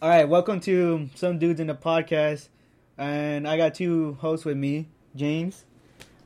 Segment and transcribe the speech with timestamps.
[0.00, 2.50] All right, welcome to some dudes in the podcast,
[2.96, 4.86] and I got two hosts with me,
[5.16, 5.64] James.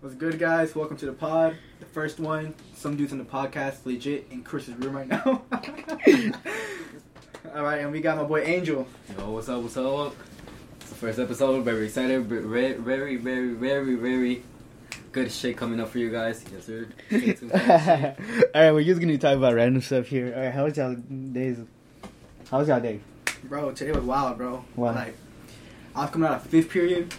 [0.00, 0.76] What's good, guys?
[0.76, 1.56] Welcome to the pod.
[1.80, 5.24] The first one, some dudes in the podcast, legit in Chris's room right now.
[7.54, 8.87] All right, and we got my boy Angel.
[9.17, 9.63] Yo, what's up?
[9.63, 10.15] What's up?
[10.79, 11.65] It's the first episode.
[11.65, 12.27] Very excited.
[12.27, 14.43] Very, very, very, very, very
[15.13, 16.45] good shit coming up for you guys.
[16.52, 16.89] Yes, sir.
[17.09, 18.51] Stay tuned for that shit.
[18.55, 20.34] All right, we're just gonna talk about random stuff here.
[20.37, 21.57] All right, how's y'all days?
[22.51, 23.01] How's y'all day?
[23.45, 24.65] Bro, today was wild, bro.
[24.77, 24.93] Why?
[24.93, 25.16] Like,
[25.95, 27.12] I was coming out of fifth period,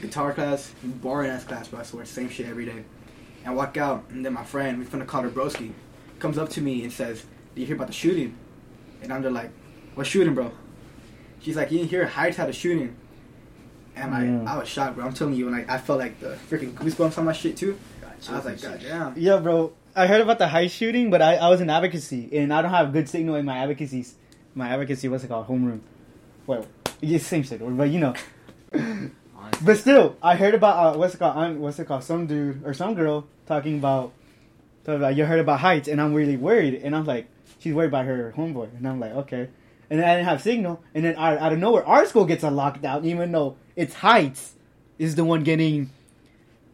[0.00, 1.80] guitar class, boring ass class, bro.
[1.80, 2.84] I swear, same shit every day.
[3.42, 5.72] And I walk out, and then my friend, we finna call her Broski,
[6.18, 7.24] comes up to me and says,
[7.54, 8.36] "Do you hear about the shooting?"
[9.02, 9.50] And I'm just like,
[9.94, 10.52] "What shooting, bro?"
[11.40, 12.94] She's like, "You didn't hear Heights had a shooting."
[13.96, 14.30] And I, Yeah.
[14.30, 14.46] Mm.
[14.46, 15.04] I was shocked, bro.
[15.06, 17.78] I'm telling you, and like, I felt like the freaking goosebumps on my shit too.
[18.30, 19.18] I was like, God damn.
[19.18, 19.72] Yeah, bro.
[19.96, 22.70] I heard about the high shooting, but I, I was in advocacy, and I don't
[22.70, 24.06] have good signal in my advocacy.
[24.54, 25.48] My advocacy, what's it called?
[25.48, 25.80] Homeroom.
[26.46, 26.66] Well,
[27.00, 28.14] it's the same shit, but you know.
[29.64, 31.36] But still, I heard about uh, what's it called?
[31.36, 32.04] Um, what's it called?
[32.04, 34.12] Some dude or some girl talking about,
[34.84, 36.74] talking about you heard about heights, and I'm really worried.
[36.82, 39.48] And I'm like, she's worried about her homeboy, and I'm like, okay.
[39.90, 42.42] And then I didn't have signal, and then out, out of nowhere, our school gets
[42.44, 44.54] a lockdown, even though it's heights
[44.98, 45.90] is the one getting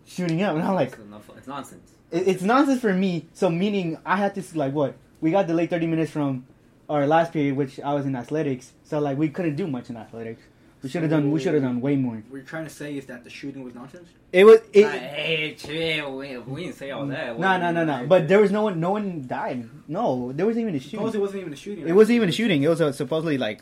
[0.06, 0.97] shooting up, and I'm like,
[1.36, 1.92] it's, nonsense.
[2.11, 3.27] it, it's nonsense for me.
[3.34, 6.47] So meaning I had to like what we got delayed thirty minutes from
[6.89, 8.72] our last period, which I was in athletics.
[8.84, 10.42] So like we couldn't do much in athletics.
[10.83, 11.33] We should have done.
[11.33, 12.14] We should have done way more.
[12.14, 14.08] What you're trying to say is that the shooting was nonsense?
[14.33, 14.61] It was.
[14.72, 16.17] It, Like, hey, chill.
[16.17, 17.39] We, we didn't say all that.
[17.39, 18.06] No, no, no, no.
[18.06, 18.78] But there was no one.
[18.78, 19.69] No one died.
[19.89, 21.89] No, there wasn't even a Suppose it wasn't even a shooting.
[21.89, 22.62] It wasn't even a shooting.
[22.62, 23.61] It was a, supposedly like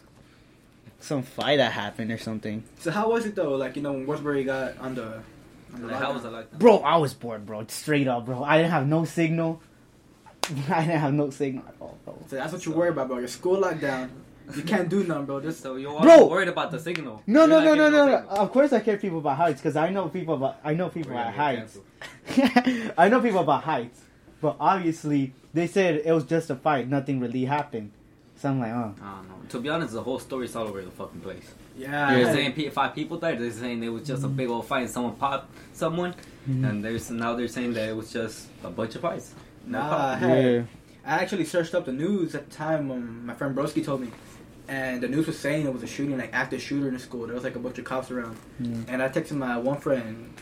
[1.01, 2.63] some fight that happened or something.
[2.81, 3.55] So how was it though?
[3.57, 5.23] Like you know when Westbury got on the.
[5.75, 6.27] On the Like, how was lockdown?
[6.27, 6.59] it like?
[6.59, 7.65] Bro, I was bored, bro.
[7.69, 8.45] Straight up, bro.
[8.45, 9.63] I didn't have no signal.
[10.71, 12.19] I didn't have no signal at all, bro.
[12.29, 13.19] So that's what you worry about, bro.
[13.19, 14.11] Your school locked down.
[14.55, 15.41] You can't do nothing, bro.
[15.41, 16.27] Just So you're Bro!
[16.29, 17.21] worried about the signal.
[17.27, 18.17] No, no, no, no, no, no.
[18.29, 20.61] Of course, I care people about heights because I know people about.
[20.63, 21.79] I know people We're at heights.
[22.97, 24.01] I know people about heights,
[24.41, 26.89] but obviously they said it was just a fight.
[26.89, 27.91] Nothing really happened.
[28.37, 28.95] So I'm like, oh.
[29.03, 29.35] I don't know.
[29.49, 31.53] To be honest, the whole story's all over the fucking place.
[31.77, 32.15] yeah.
[32.15, 33.41] They're saying pe- five people died.
[33.41, 36.13] They're saying it was just a big old fight and someone popped someone.
[36.49, 36.65] Mm-hmm.
[36.67, 39.35] And there's now they're saying that it was just a bunch of fights.
[39.67, 40.07] No Nah.
[40.13, 40.63] I, had, Yeah.
[41.05, 42.91] I actually searched up the news at the time.
[42.91, 44.09] Um, my friend Broski told me,
[44.69, 47.27] and the news was saying it was a shooting, like active shooter in the school.
[47.27, 48.77] There was like a bunch of cops around, Yeah.
[48.89, 50.33] and I texted my one friend,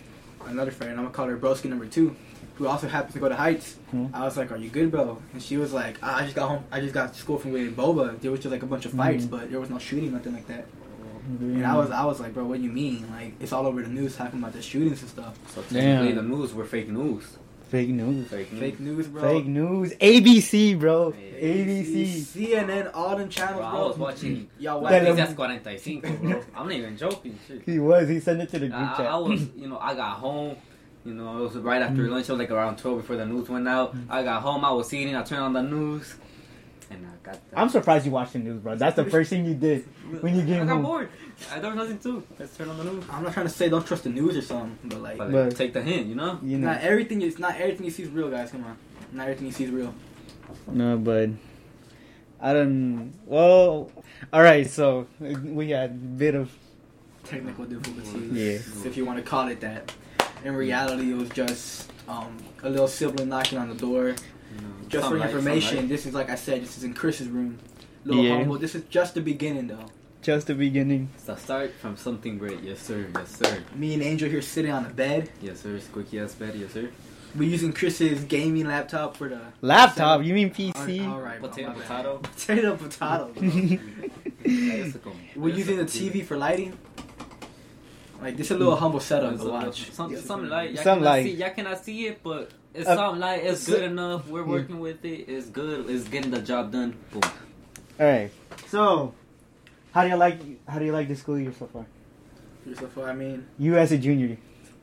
[0.46, 0.92] another friend.
[0.92, 2.14] I'm gonna call her Broski number two,
[2.56, 3.76] who also happens to go to Heights.
[3.90, 4.06] Hmm.
[4.14, 6.48] I was like, "Are you good, bro?" And she was like, "Ah, "I just got
[6.48, 6.64] home.
[6.70, 8.20] I just got to school from with Boba.
[8.20, 9.30] There was just like a bunch of fights, Mhm.
[9.30, 10.66] but there was no shooting, nothing like that."
[11.40, 13.06] And I was, I was like, "Bro, what do you mean?
[13.10, 15.34] Like it's all over the news talking about the shootings and stuff.
[15.54, 16.16] So technically, Damn.
[16.16, 17.24] the news were fake news.
[17.74, 18.28] Fake news.
[18.28, 18.60] Fake news.
[18.60, 19.22] Fake news, bro.
[19.22, 19.92] Fake news.
[19.94, 21.12] ABC, bro.
[21.12, 21.40] Yeah.
[21.40, 22.06] ABC.
[22.20, 23.88] CNN, all them channels, Bro, I bro.
[23.88, 24.48] was watching.
[24.60, 25.16] Y'all Tele- watching?
[25.16, 26.42] That's 45, bro.
[26.56, 27.38] I'm not even joking.
[27.48, 27.62] Shit.
[27.66, 28.08] He was.
[28.08, 29.06] He sent it to the group I, chat.
[29.06, 30.56] I was, you know, I got home.
[31.04, 32.10] You know, it was right after Mm.
[32.10, 32.28] lunch.
[32.28, 33.94] It was like around 12 before the news went out.
[34.08, 34.64] I got home.
[34.64, 35.16] I was eating.
[35.16, 36.14] I turned on the news.
[36.94, 37.58] And I got that.
[37.58, 38.76] I'm surprised you watched the news, bro.
[38.76, 39.82] That's the first thing you did
[40.20, 40.82] when you came I came got home.
[40.82, 41.08] bored.
[41.52, 42.22] I there was nothing to.
[42.38, 43.04] Let's turn on the news.
[43.10, 45.56] I'm not trying to say don't trust the news or something, but like, But, But-
[45.56, 46.38] take the hint, you know?
[46.42, 46.68] You know.
[46.72, 48.50] not everything is not everything you see is real, guys.
[48.52, 48.76] Come on,
[49.12, 49.94] not everything you see is real.
[50.68, 51.30] No, but
[52.40, 53.12] I don't.
[53.26, 53.90] Well,
[54.32, 54.68] all right.
[54.68, 56.50] So we had a bit of
[57.24, 58.86] Technical difficulties, Yeah.
[58.86, 59.90] if you want to call it that.
[60.44, 64.14] In reality, it was just um, a little sibling knocking on the door.
[64.54, 65.88] You know, Just some for information, light.
[65.88, 67.58] this is like I said, this is in Chris's room.
[68.04, 68.36] Little Yeah.
[68.38, 68.58] humble.
[68.58, 69.86] This is just the beginning, though.
[70.22, 71.08] just the beginning.
[71.14, 72.62] It's the start from something great.
[72.62, 73.06] Yes, sir.
[73.14, 73.58] Yes, sir.
[73.74, 75.30] Me and Angel here sitting on the bed.
[75.42, 75.78] Yes, sir.
[75.80, 76.54] Squeaky ass bed.
[76.54, 76.88] Yes, sir.
[77.36, 80.22] We're using Chris's gaming laptop for the Laptop?
[80.22, 81.00] You mean PC?
[81.22, 82.18] right, bro, Potato, my potato.
[82.22, 83.32] Potato, potato.
[83.34, 83.78] bro.
[84.44, 84.96] Yes.
[85.36, 85.84] We're using the.
[85.84, 86.78] TV for lighting.
[88.22, 88.78] Like this, is a little mm.
[88.78, 89.90] humble setup It's to a- watch.
[89.90, 90.72] Some, some light.
[90.72, 91.24] Y'all Some light.
[91.24, 93.44] See, y'all cannot see it, but it's Uh, some light.
[93.44, 94.28] It's good enough.
[94.28, 95.28] We're working with it.
[95.28, 95.88] It's good.
[95.88, 96.96] It's getting the job done.
[97.12, 97.22] Boom.
[98.00, 98.30] all right.
[98.68, 99.14] So,
[99.92, 100.38] how do you like?
[100.68, 101.86] How do you like the school year so far?
[102.74, 104.38] So far, I mean, You as a junior.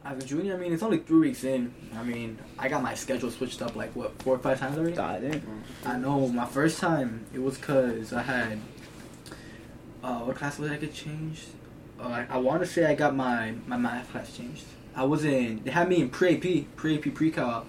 [0.05, 1.73] as a junior, I mean, it's only three weeks in.
[1.97, 5.41] I mean, I got my schedule switched up like what four or five times already.
[5.85, 8.59] I know my first time it was cause I had
[10.03, 11.45] uh, what class was I get changed?
[11.99, 14.63] Uh, I, I want to say I got my my math class changed.
[14.95, 15.63] I was in.
[15.63, 17.65] They had me in pre AP, pre AP pre cal,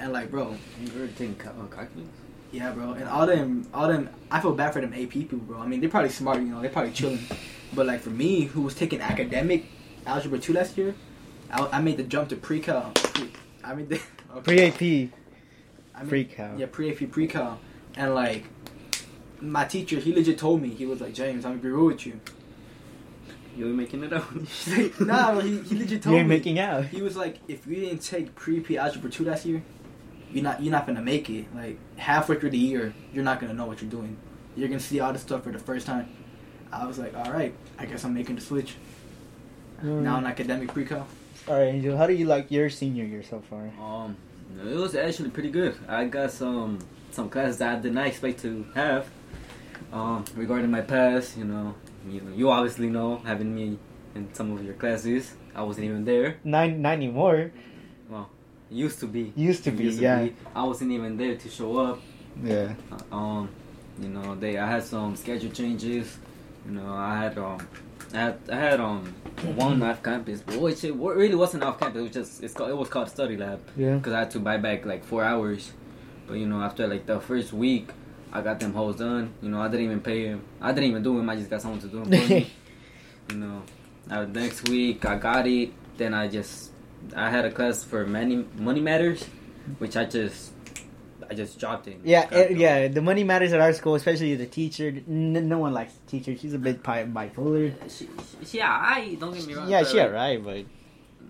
[0.00, 2.08] and like, bro, You're taking cal- uh, calculus.
[2.50, 4.08] yeah, bro, and all them, all them.
[4.30, 5.58] I feel bad for them AP people, bro.
[5.60, 7.20] I mean, they're probably smart, you know, they're probably chilling.
[7.74, 9.66] but like for me, who was taking academic
[10.06, 10.94] algebra two last year,
[11.52, 12.92] I, I made the jump to pre cal.
[13.62, 14.00] I mean, the,
[14.44, 14.80] Pre AP.
[14.80, 16.58] I mean, Pre cal.
[16.58, 17.58] Yeah, pre AP pre cal,
[17.96, 18.44] and like
[19.40, 22.06] my teacher, he legit told me he was like James, I'm gonna be real with
[22.06, 22.20] you.
[23.56, 24.24] You were making it up.
[24.46, 26.36] He's like, nah, bro, he, he legit You told ain't me.
[26.36, 26.84] making out.
[26.86, 29.62] He was like, if you didn't take pre-AP algebra two last year,
[30.32, 31.46] you're not you're not gonna make it.
[31.54, 34.16] Like halfway through the year, you're not gonna know what you're doing.
[34.56, 36.08] You're gonna see all this stuff for the first time.
[36.72, 38.76] I was like, all right, I guess I'm making the switch.
[39.82, 41.06] Now in academic pre-cal.
[41.48, 41.96] All right, Angel.
[41.96, 43.70] How do you like your senior year so far?
[43.80, 44.16] Um,
[44.60, 45.76] it was actually pretty good.
[45.88, 46.78] I got some
[47.10, 49.08] some classes that I did not expect to have.
[49.92, 51.74] Um, regarding my past, you know,
[52.06, 53.78] you you obviously know having me
[54.14, 55.34] in some of your classes.
[55.54, 56.36] I wasn't even there.
[56.44, 57.50] Nine, not anymore.
[58.70, 59.32] Used to be.
[59.36, 60.28] Used to be, yeah.
[60.54, 62.00] I wasn't even there to show up.
[62.42, 62.74] Yeah.
[63.10, 63.48] Uh, Um,
[64.00, 66.18] you know, they I had some schedule changes.
[66.66, 67.66] You know, I had um,
[68.14, 69.12] I had, I had um
[69.56, 71.98] one off campus, but which it really wasn't off campus.
[71.98, 73.96] It was just it's called it was called study lab Yeah.
[73.96, 75.72] because I had to buy back like four hours.
[76.26, 77.90] But you know, after like the first week,
[78.32, 79.34] I got them hoes done.
[79.42, 80.42] You know, I didn't even pay him.
[80.60, 81.28] I didn't even do him.
[81.28, 82.50] I just got someone to do them for me.
[83.30, 83.62] you know,
[84.08, 85.72] uh, next week I got it.
[85.96, 86.69] Then I just
[87.16, 89.24] I had a class for money money matters,
[89.78, 90.52] which I just
[91.30, 92.00] I just dropped in.
[92.04, 92.56] Yeah, it.
[92.56, 92.88] yeah.
[92.88, 94.88] The money matters at our school, especially the teacher.
[94.88, 96.36] N- no one likes the teacher.
[96.36, 97.72] She's a bit bi- bipolar.
[97.88, 98.08] She,
[98.46, 99.68] she, yeah, I don't get me wrong.
[99.68, 100.64] Yeah, but, she like, alright, but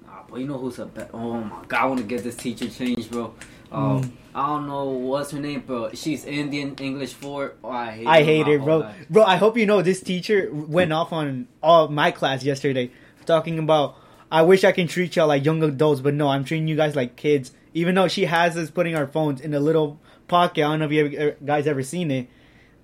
[0.07, 2.37] Nah, but you know who's a be- oh my god, I want to get this
[2.37, 3.35] teacher changed, bro.
[3.73, 4.11] Um, Mm.
[4.35, 5.91] I don't know what's her name, bro.
[5.93, 7.55] She's Indian English four.
[7.63, 8.07] Oh, I hate.
[8.07, 8.79] I her hate her, bro.
[8.79, 9.07] life.
[9.11, 12.91] Bro, I hope you know this teacher went off on all my class yesterday,
[13.27, 13.97] talking about.
[14.31, 16.95] I wish I can treat y'all like young adults, but no, I'm treating you guys
[16.95, 17.53] like kids.
[17.75, 20.01] Even though she has us putting our phones in a little
[20.31, 20.65] pocket.
[20.65, 22.29] I don't know if you ever, er, guys ever seen it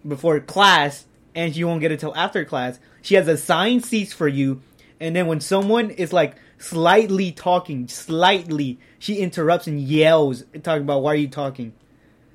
[0.06, 2.78] before class, and you won't get it till after class.
[3.00, 4.60] She has assigned seats four you,
[5.00, 11.02] and then when someone is like slightly talking, slightly, she interrupts and yells, talking about
[11.02, 11.72] why are you talking?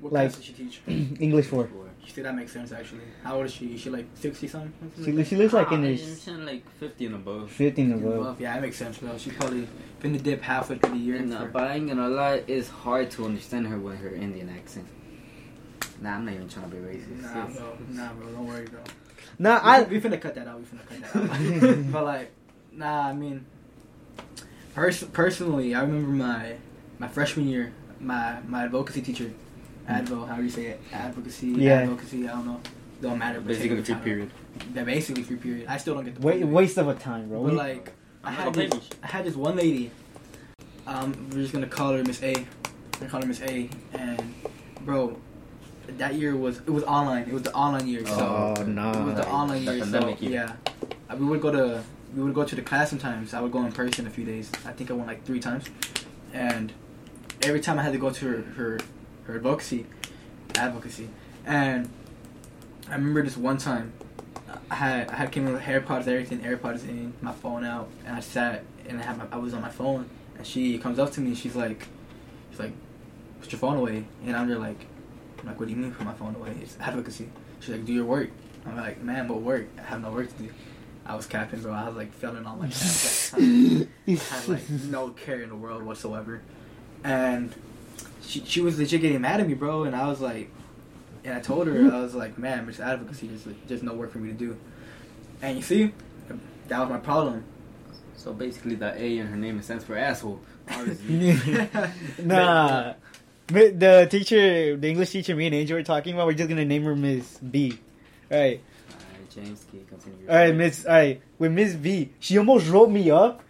[0.00, 0.82] What Like- class does she teach?
[1.20, 1.68] English for.
[2.04, 3.02] You see, that makes sense actually.
[3.22, 3.74] How old is she?
[3.74, 4.72] Is she like 60 something?
[5.04, 7.50] She, she looks like in Ah, her I'm like fifty and above.
[7.52, 8.12] 15 Above.
[8.14, 8.40] above.
[8.40, 9.16] Yeah, that makes sense, bro.
[9.18, 9.68] She's probably
[10.00, 11.16] been to dip halfway through the year.
[11.16, 14.10] And, uh, for- but I ain't gonna lie, it's hard to understand her with her
[14.10, 14.86] Indian accent.
[16.00, 17.22] Nah, I'm not even trying to be racist.
[17.22, 17.78] Nah, It's- bro.
[17.90, 18.26] Nah, bro.
[18.32, 18.80] Don't worry, bro.
[19.38, 19.82] Nah, We, I.
[19.84, 20.58] we finna cut that out.
[20.58, 21.92] We finna cut that out.
[21.92, 22.32] but like,
[22.72, 23.08] nah.
[23.08, 23.46] I mean,
[24.74, 26.56] pers- personally, I remember my
[26.98, 29.32] my freshman year, my my advocacy teacher,
[29.88, 30.26] advo.
[30.28, 30.80] How do you say it?
[30.92, 31.48] Advocacy.
[31.48, 31.80] Yeah.
[31.80, 32.28] Advocacy.
[32.28, 32.60] I don't know.
[33.00, 33.40] Don't matter.
[33.40, 34.30] but Basically, free period.
[34.74, 35.66] Yeah, basically free period.
[35.68, 37.42] I still don't get the Wait, point of waste of a time, bro.
[37.42, 37.92] But We- like,
[38.24, 39.90] I had this, I had this one lady.
[40.86, 42.32] Um, we're just gonna call her Miss A.
[42.34, 42.46] We're
[43.00, 43.68] gonna call her Miss A.
[43.94, 44.34] And
[44.84, 45.16] bro,
[45.98, 47.24] that year was it was online.
[47.24, 48.06] It was the online year.
[48.06, 48.90] So oh, no.
[48.92, 49.78] it was the online year.
[49.78, 50.30] So pandemic year.
[50.30, 50.52] yeah,
[51.10, 51.82] Uh, we would go to
[52.14, 53.34] we would go to the class sometimes.
[53.34, 54.50] I would go in person a few days.
[54.66, 55.64] I think I went like three times,
[56.32, 56.72] and
[57.42, 58.80] every time I had to go to her her,
[59.24, 59.86] her advocacy,
[60.56, 61.08] advocacy,
[61.46, 61.88] and
[62.88, 63.92] I remember this one time.
[64.70, 68.16] I had I had came in with AirPods, everything, AirPods in, my phone out, and
[68.16, 71.10] I sat and I had my, I was on my phone, and she comes up
[71.12, 71.86] to me, and she's like,
[72.50, 72.72] she's like,
[73.40, 74.86] put your phone away, and I'm just like,
[75.40, 76.54] I'm like, what do you mean put my phone away?
[76.60, 77.28] It's advocacy.
[77.60, 78.30] She's like, do your work.
[78.66, 79.66] I'm like, man, what work?
[79.78, 80.50] I have no work to do.
[81.04, 81.72] I was capping, bro.
[81.72, 82.66] I was like feeling all my.
[82.66, 86.42] I had like no care in the world whatsoever,
[87.02, 87.52] and
[88.22, 89.84] she she was legit getting mad at me, bro.
[89.84, 90.50] And I was like,
[91.24, 94.18] and I told her I was like, man, Miss Advocacy, there's there's no work for
[94.18, 94.56] me to do.
[95.40, 95.92] And you see,
[96.68, 97.44] that was my problem.
[98.16, 100.40] So basically, the A in her name stands for asshole.
[100.70, 101.68] Obviously.
[102.24, 102.94] nah.
[103.52, 106.64] Mi- The teacher, the English teacher me and Angel were talking about, we're just gonna
[106.64, 107.76] name her Miss B.
[108.30, 108.60] Alright.
[108.88, 110.28] Alright, James, can you continue?
[110.28, 111.20] Alright, Miss alright.
[111.38, 113.42] With Miss B, she almost wrote me up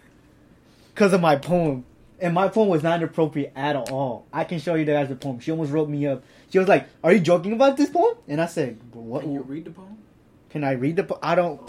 [0.94, 1.84] because of my poem.
[2.22, 4.26] And my poem was not inappropriate at all.
[4.32, 5.40] I can show you guys the poem.
[5.40, 6.22] She almost wrote me up.
[6.50, 8.16] She was like, Are you joking about this poem?
[8.28, 9.98] And I said, What Can you read the poem?
[10.48, 11.18] can I read the poem?
[11.22, 11.60] I don't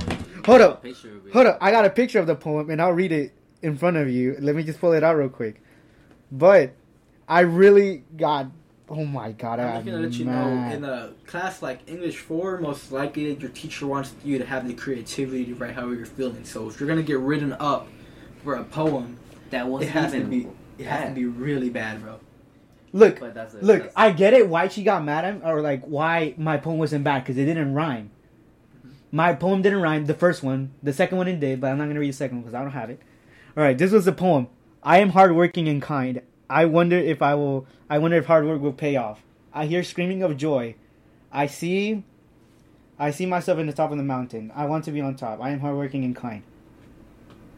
[0.45, 0.83] Hold up.
[0.83, 1.33] Picture of it.
[1.33, 3.97] Hold up, I got a picture of the poem and I'll read it in front
[3.97, 4.35] of you.
[4.39, 5.61] Let me just pull it out real quick.
[6.31, 6.73] But
[7.27, 8.47] I really got
[8.89, 12.17] oh my god, I I'm just gonna let you know in a class like English
[12.17, 16.05] four, most likely your teacher wants you to have the creativity to write however you're
[16.05, 16.45] feeling.
[16.45, 17.87] So if you're gonna get written up
[18.43, 19.17] for a poem,
[19.53, 20.47] That it wasn't has to be
[20.79, 22.19] it has to be really bad, bro.
[22.91, 25.41] Look, But that's a, look, that's, I get it why she got mad at me
[25.45, 28.09] or like why my poem wasn't bad because it didn't rhyme.
[28.79, 28.89] Mm-hmm.
[29.11, 30.05] My poem didn't rhyme.
[30.05, 32.37] The first one, the second one it did, but I'm not gonna read the second
[32.37, 32.99] one because I don't have it.
[33.55, 34.47] All right, this was the poem.
[34.81, 36.23] I am hardworking and kind.
[36.49, 37.67] I wonder if I will.
[37.89, 39.21] I wonder if hard work will pay off.
[39.53, 40.75] I hear screaming of joy.
[41.31, 42.03] I see.
[42.97, 44.51] I see myself in the top of the mountain.
[44.55, 45.41] I want to be on top.
[45.41, 46.41] I am hardworking and kind.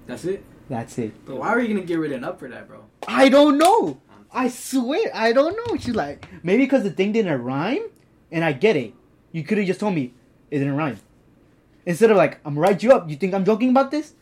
[0.07, 0.43] That's it.
[0.69, 1.25] That's it.
[1.25, 2.83] But why are you gonna get rid of written up for that, bro?
[3.07, 4.01] I don't know.
[4.31, 5.77] I swear, I don't know.
[5.77, 7.83] She's like, maybe because the thing didn't rhyme,
[8.31, 8.93] and I get it.
[9.31, 10.13] You could have just told me
[10.51, 10.99] it didn't rhyme.
[11.85, 13.09] Instead of like, I'm gonna write you up.
[13.09, 14.13] You think I'm joking about this?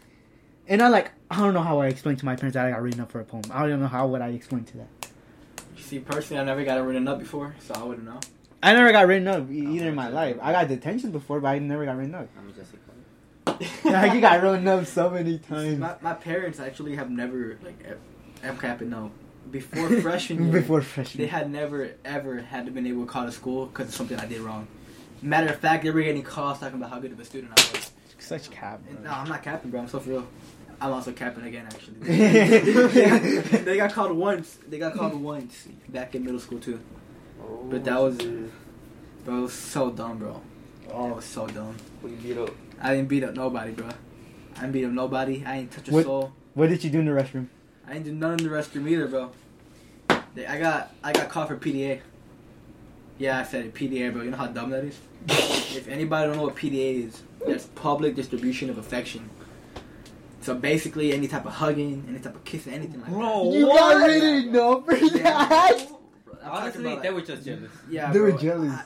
[0.67, 2.81] And I like, I don't know how I explain to my parents that I got
[2.81, 3.43] written up for a poem.
[3.51, 4.87] I don't know how would I explain to that.
[5.75, 8.19] You see, personally, I never got it written up before, so I wouldn't know.
[8.61, 10.37] I never got written up either in my life.
[10.41, 12.29] I got detention before, but I never got written up.
[12.37, 12.71] I'm just
[13.85, 15.79] yeah, you got written up so many times.
[15.79, 17.75] My, my parents actually have never like
[18.43, 19.11] M capping no
[19.51, 20.61] before freshman year.
[20.61, 21.23] Before freshman.
[21.23, 24.25] They had never ever had been able to call to school because of something I
[24.25, 24.67] did wrong.
[25.21, 27.77] Matter of fact, they were getting calls talking about how good of a student I
[27.77, 27.91] was.
[28.19, 28.81] Such cap.
[28.89, 29.11] And, bro.
[29.11, 29.81] no, I'm not capping, bro.
[29.81, 30.27] I'm so for real.
[30.81, 31.95] I'm also capping again, actually.
[33.63, 34.57] they, got, called once.
[34.67, 36.79] They got called once back in middle school too.
[37.69, 40.41] But that oh, was, bro, it was so dumb, bro.
[40.91, 41.75] Oh, it was so dumb.
[42.01, 42.49] Who you beat up?
[42.83, 43.87] I didn't beat up nobody, bro.
[44.57, 45.43] I didn't beat up nobody.
[45.45, 46.33] I ain't touch a What- soul.
[46.53, 47.47] What did you do in the restroom?
[47.87, 49.31] I didn't do none in the restroom either, bro.
[50.09, 52.01] I got I got caught for PDA.
[53.17, 54.21] Yeah, I said it, PDA, bro.
[54.23, 54.99] You know how dumb that is?
[55.29, 59.29] if anybody don't know what PDA is, that's public distribution of affection.
[60.41, 63.15] So basically, any type of hugging, any type of kissing, anything like that.
[63.15, 63.97] Bro, You what?
[63.97, 65.13] got written up for that.
[65.23, 65.87] that?
[66.43, 67.71] I'm Honestly, about, they were just jealous.
[67.89, 68.71] Yeah, They were jealous.
[68.73, 68.83] I-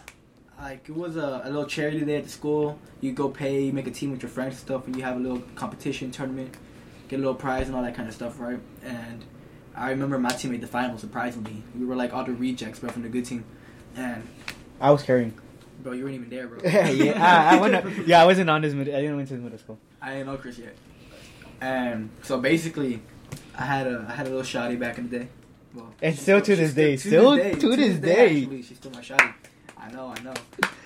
[0.62, 2.80] like it was a, a little charity day at the school.
[3.02, 5.16] You go pay, you make a team with your friends and stuff, and you have
[5.18, 6.56] a little competition tournament,
[7.08, 8.60] get a little prize and all that kind of stuff, right?
[8.84, 9.24] And
[9.76, 10.98] I remember my team made the final.
[10.98, 13.46] Surprisingly, we were like all the rejects, bro, from the good team.
[13.96, 14.28] And
[14.82, 15.34] I was carrying.
[15.82, 16.60] bro, you weren't even there, bro.
[16.64, 18.08] yeah, I, I went.
[18.08, 18.74] Yeah, I wasn't on this.
[18.74, 19.80] Mid- I didn't went to the middle school.
[20.02, 20.76] I didn't know Chris yet.
[21.62, 23.02] And so basically,
[23.58, 25.28] I had a I had a little shawty back in the day.
[25.74, 28.42] Well, And still to this day, still to this day.
[28.42, 29.34] Actually, she's still my shawty.
[29.88, 30.34] I know, I know.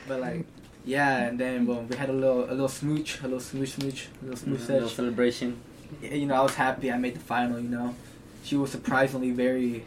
[0.07, 0.45] But like,
[0.85, 4.07] yeah, and then boom, we had a little a little smooch, a little smooch smooch,
[4.21, 5.59] a little smooch a little celebration.
[6.01, 6.91] Yeah, You know, I was happy.
[6.91, 7.59] I made the final.
[7.59, 7.95] You know,
[8.43, 9.85] she was surprisingly very,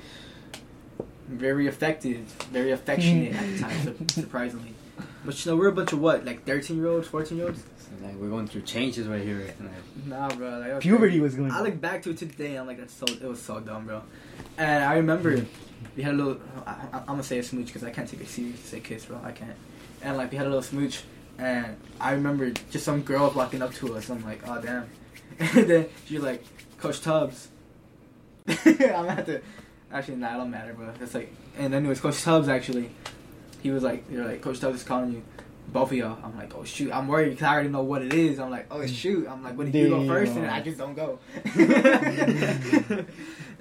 [1.29, 4.09] very affected, very affectionate at the time.
[4.09, 4.75] surprisingly,
[5.25, 7.63] but you know, we're a bunch of what, like thirteen year olds, fourteen year olds.
[7.79, 9.55] So, like we're going through changes right here.
[9.59, 10.59] And, like, Nah, bro.
[10.59, 11.53] Like, that was Puberty was going.
[11.53, 12.57] I look back to it today.
[12.57, 13.07] I'm like, that's so.
[13.07, 14.03] It was so dumb, bro.
[14.59, 15.74] And I remember mm-hmm.
[15.97, 16.41] We had a little.
[16.67, 19.07] I, I'm gonna say a smooch because I can't take it serious to say kiss,
[19.07, 19.21] bro.
[19.23, 19.57] I can't.
[20.03, 21.03] And like we had a little smooch,
[21.39, 24.11] and I remember just some girl walking up to us.
[24.11, 24.89] I'm like, oh damn.
[25.39, 26.45] And then she's like,
[26.79, 27.49] Coach Tubbs.
[28.49, 29.41] I'm gonna have to.
[29.93, 30.93] Actually, nah, it don't matter, bro.
[31.01, 32.91] It's like, and anyways, Coach Tubbs actually,
[33.63, 35.23] he was like, they're like, Coach Tubbs is calling you.
[35.69, 36.19] Both of y'all.
[36.23, 36.93] I'm like, oh shoot.
[36.93, 38.39] I'm worried because I already know what it is.
[38.39, 38.89] I'm like, oh mm.
[38.89, 39.27] shoot.
[39.29, 40.33] I'm like, what if you go first?
[40.33, 41.19] And I just don't go.
[41.45, 43.07] Mm.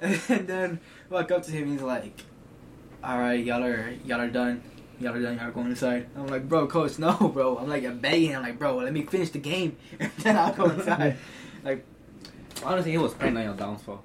[0.00, 0.80] and then
[1.10, 1.72] walk up to him.
[1.72, 2.22] He's like,
[3.02, 4.62] all right, y'all are y'all are done.
[5.00, 5.36] Y'all are done.
[5.36, 6.06] Y'all are going inside.
[6.16, 7.58] I'm like, bro, coach, no, bro.
[7.58, 8.34] I'm like, I'm begging.
[8.36, 11.16] I'm like, bro, let me finish the game, and then I'll go inside.
[11.64, 11.84] like,
[12.62, 14.04] honestly, he was praying on your downfall.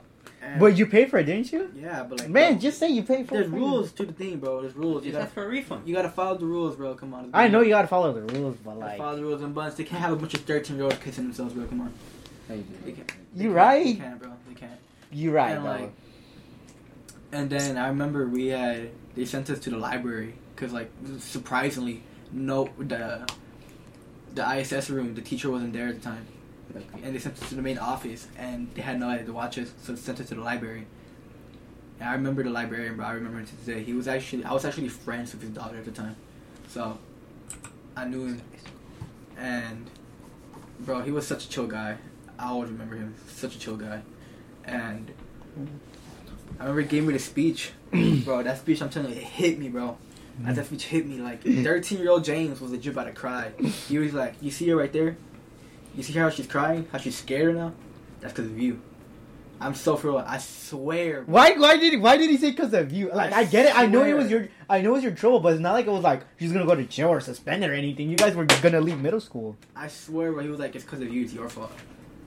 [0.51, 1.71] And- But you paid for it, didn't you?
[1.75, 3.51] yeah, but like, Man, bro, just say you paid for there's it.
[3.51, 4.61] There's rules to the thing, bro.
[4.61, 5.03] There's rules.
[5.05, 5.87] You Just gotta ask for a refund.
[5.87, 6.95] you gotta follow the rules, bro.
[6.95, 7.29] Come on.
[7.33, 9.75] I know you gotta follow the rules, but like, follow the rules and bunch.
[9.75, 11.65] They can't have a bunch of 13 year olds kissing themselves, bro.
[11.65, 11.93] Come on.
[12.47, 12.85] They can't.
[12.85, 12.91] They
[13.43, 13.55] You can't.
[13.55, 13.85] right.
[13.85, 14.31] They can't, bro.
[14.47, 14.79] They can't.
[15.11, 15.69] you right, And, though.
[15.69, 15.91] like,
[17.31, 20.89] And then I remember we had they sent us to the library because like
[21.19, 22.01] surprisingly
[22.31, 23.27] no the
[24.33, 26.25] the ISS room the teacher wasn't there at the time
[27.03, 29.57] and they sent us to the main office and they had no idea to watch
[29.57, 30.85] us so they sent us to the library.
[31.99, 33.05] And I remember the librarian, bro.
[33.05, 33.83] I remember him to today.
[33.83, 36.15] He was actually I was actually friends with his daughter at the time,
[36.67, 36.97] so
[37.95, 38.41] I knew him.
[39.37, 39.89] And
[40.79, 41.97] bro, he was such a chill guy.
[42.37, 43.15] I always remember him.
[43.27, 44.01] Such a chill guy.
[44.63, 45.11] And
[46.59, 48.43] I remember he gave me the speech, bro.
[48.43, 49.97] That speech, I'm telling you, it hit me, bro.
[50.45, 50.67] As that mm.
[50.67, 53.51] speech hit me, like 13 year old James was legit about to cry.
[53.89, 55.17] He was like, "You see her right there?
[55.99, 56.87] You see how she's crying?
[56.93, 57.73] How she's scared now?
[58.21, 58.79] That's because of you."
[59.61, 60.23] I'm so for real.
[60.25, 61.23] I swear.
[61.23, 61.33] bro.
[61.33, 61.51] Why?
[61.57, 62.01] Why did?
[62.01, 63.11] Why did he say because of you?
[63.11, 63.77] Like, I, I get it.
[63.77, 64.47] I know it was your.
[64.69, 66.65] I know it was your trouble, but it's not like it was like she's gonna
[66.65, 68.09] go to jail or suspended or anything.
[68.09, 69.57] You guys were gonna leave middle school.
[69.75, 70.41] I swear, bro.
[70.43, 71.23] He was like, "It's because of you.
[71.23, 71.71] It's your fault."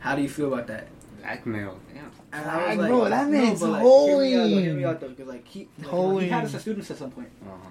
[0.00, 0.88] How do you feel about that?
[1.20, 1.78] Blackmail.
[1.94, 2.10] Damn.
[2.34, 4.48] And I I was know, like, that no, man's but, like, hear me out, though,
[4.48, 4.62] holy.
[4.64, 6.24] hear me out, though, 'cause, like, he, like, you know, Holy.
[6.24, 7.28] he had us as students at some point.
[7.46, 7.68] Uh-huh.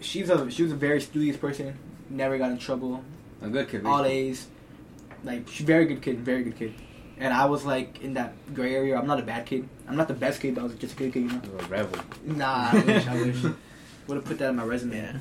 [0.00, 1.74] She's a she was a very studious person.
[2.08, 3.02] Never got in trouble.
[3.42, 3.84] A good kid.
[3.84, 4.28] all basically.
[4.30, 4.46] A's.
[5.24, 6.74] Like she's very good kid, very good kid.
[7.18, 8.98] And I was like in that gray area.
[8.98, 9.68] I'm not a bad kid.
[9.88, 11.40] I'm not the best kid, but I was just a good kid, you know.
[11.44, 11.98] You were a rebel.
[12.24, 13.06] Nah, I wish.
[13.06, 13.42] I wish.
[14.06, 15.20] Would have put that in my resume.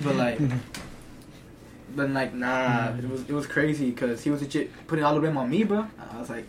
[0.00, 0.38] But like,
[1.94, 5.20] but like, nah, it was it was crazy because he was legit putting all the
[5.20, 5.86] blame on me, bro.
[6.12, 6.44] I was like,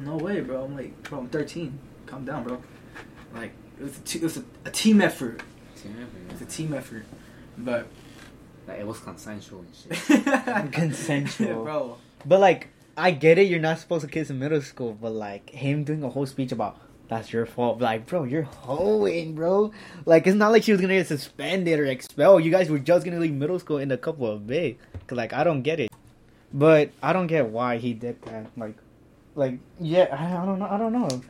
[0.00, 0.64] no way, bro.
[0.64, 1.78] I'm like, bro, I'm 13.
[2.06, 2.62] Calm down, bro.
[3.34, 5.42] Like, it was a, t- it was a, a team effort.
[5.84, 7.04] It was a team effort.
[7.58, 7.86] But
[8.68, 9.74] Like, it was consensual and
[10.06, 10.72] shit.
[10.72, 11.64] Consensual.
[11.64, 11.96] bro.
[12.24, 13.48] But like, I get it.
[13.48, 16.52] You're not supposed to kiss in middle school, but like him doing a whole speech
[16.52, 17.80] about that's your fault.
[17.80, 19.72] Like, bro, you're hoeing, bro.
[20.06, 22.42] Like, it's not like she was gonna get suspended or expelled.
[22.42, 24.76] You guys were just gonna leave middle school in a couple of days.
[25.06, 25.90] Cause like, I don't get it.
[26.54, 28.46] But I don't get why he did that.
[28.56, 28.76] Like,
[29.34, 30.68] like yeah, I, I don't know.
[30.70, 31.22] I don't know.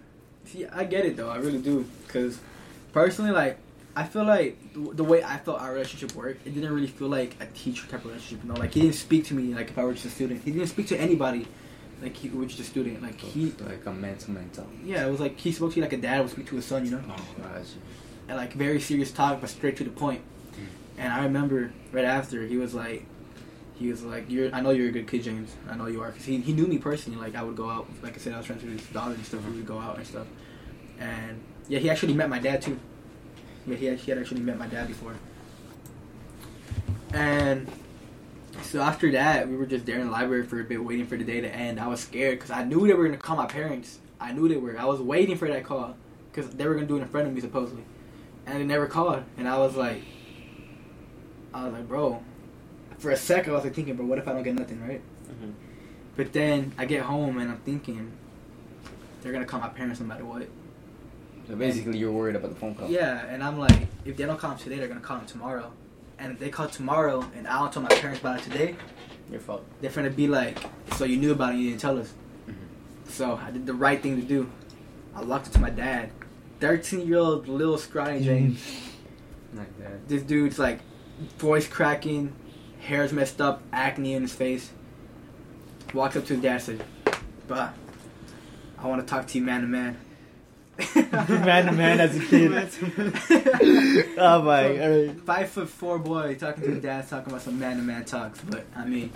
[0.44, 1.30] See, I get it though.
[1.30, 1.84] I really do.
[2.08, 2.38] Cause
[2.92, 3.58] personally, like,
[3.94, 7.36] I feel like the, way I felt our relationship worked, it didn't really feel like
[7.40, 8.42] a teacher type relationship.
[8.42, 10.42] You know, like he didn't speak to me like if I were just a student.
[10.42, 11.46] He didn't speak to anybody
[12.02, 13.02] like he was just a student.
[13.02, 14.66] Like he, like a mental mental.
[14.84, 16.64] yeah, it was like he spoke to you like a dad would speak to his
[16.64, 16.84] son.
[16.84, 17.62] You know, Oh,
[18.28, 20.20] and like very serious talk, but straight to the point.
[20.54, 21.00] Hmm.
[21.00, 23.04] And I remember right after he was like,
[23.74, 25.54] he was like, "You're, I know you're a good kid, James.
[25.70, 27.20] I know you are." Because he, he knew me personally.
[27.20, 29.24] Like I would go out, like I said, I was friends with his daughter and
[29.24, 29.44] stuff.
[29.46, 30.26] We would go out and stuff.
[30.98, 32.78] And yeah, he actually met my dad too.
[33.66, 35.14] Yeah, he had, had actually met my dad before.
[37.12, 37.68] And
[38.62, 41.16] so after that, we were just there in the library for a bit, waiting for
[41.16, 41.78] the day to end.
[41.78, 43.98] I was scared because I knew they were gonna call my parents.
[44.20, 44.78] I knew they were.
[44.78, 45.94] I was waiting for that call
[46.32, 47.84] because they were gonna do it in front of me supposedly,
[48.46, 49.22] and they never called.
[49.36, 50.02] And I was like,
[51.52, 52.22] I was like, bro.
[52.98, 55.00] For a second, I was like thinking, bro, what if I don't get nothing, right?
[55.28, 55.52] Mhm.
[56.16, 58.12] But then I get home and I'm thinking,
[59.22, 60.46] they're gonna call my parents no matter what.
[61.48, 62.88] So basically, you're worried about the phone call.
[62.88, 65.72] Yeah, and I'm like, if they don't call them today, they're gonna call them tomorrow.
[66.18, 68.76] And if they call tomorrow and I don't tell my parents about it today,
[69.30, 69.64] Your fault.
[69.80, 70.58] they're gonna be like,
[70.96, 72.12] so you knew about it you didn't tell us.
[72.48, 72.54] Mhm.
[73.10, 74.48] So I did the right thing to do.
[75.16, 76.10] I locked it to my dad.
[76.60, 78.64] 13 year old little scrawny James.
[79.52, 80.08] Like that.
[80.08, 80.78] This dude's like,
[81.38, 82.32] voice cracking,
[82.80, 84.70] hair's messed up, acne in his face.
[85.92, 86.80] Walks up to his dad and says,
[87.48, 87.70] Bah,
[88.78, 89.96] I want to talk to you man to man.
[91.04, 92.50] Man to man as a kid.
[94.18, 94.76] oh my.
[94.76, 95.20] So, alright.
[95.20, 98.40] Five foot four boy talking to his dad, talking about some man to man talks.
[98.40, 99.12] But I mean,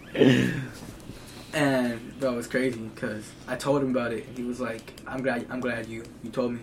[1.54, 4.26] and bro, it was crazy because I told him about it.
[4.36, 6.60] He was like, "I'm glad, I'm glad you you told me.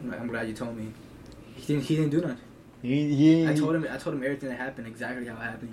[0.00, 0.92] I'm, like, I'm glad you told me."
[1.56, 2.38] He didn't, he didn't do nothing.
[2.84, 5.72] He, he, I told him, I told him everything that happened exactly how it happened.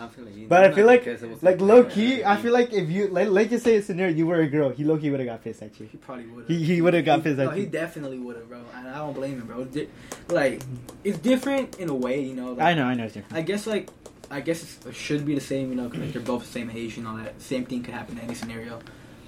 [0.00, 1.92] I feel like he But I feel like, because it was like like low that.
[1.92, 4.48] key, I feel like if you, like, let's just say a scenario, you were a
[4.48, 5.86] girl, he low key would have got pissed at you.
[5.86, 6.46] He probably would.
[6.48, 7.68] He, he would have got pissed No, at he you.
[7.68, 8.58] definitely would have, bro.
[8.74, 9.66] And I don't blame him, bro.
[9.66, 9.88] Di-
[10.30, 10.60] like,
[11.04, 12.54] it's different in a way, you know.
[12.54, 13.04] Like, I know, I know.
[13.04, 13.36] It's different.
[13.36, 13.88] I guess like,
[14.28, 16.50] I guess it's, it should be the same, you know, 'cause like they're both the
[16.52, 17.40] same age and all that.
[17.40, 18.80] Same thing could happen in any scenario,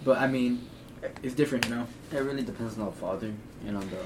[0.04, 0.68] but I mean,
[1.22, 1.86] it's different, you know.
[2.12, 3.32] It really depends on the father
[3.66, 3.96] and on the.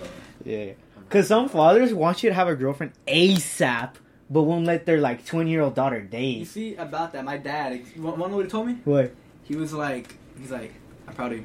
[0.50, 0.72] Yeah.
[1.08, 3.94] Because some fathers want you to have a girlfriend ASAP,
[4.30, 6.38] but won't let their, like, 20 year old daughter date.
[6.38, 7.80] You see about that, my dad.
[7.94, 8.78] You want to know what he told me?
[8.84, 9.12] What?
[9.44, 10.72] He was like, he's like,
[11.06, 11.44] I'm proud of you.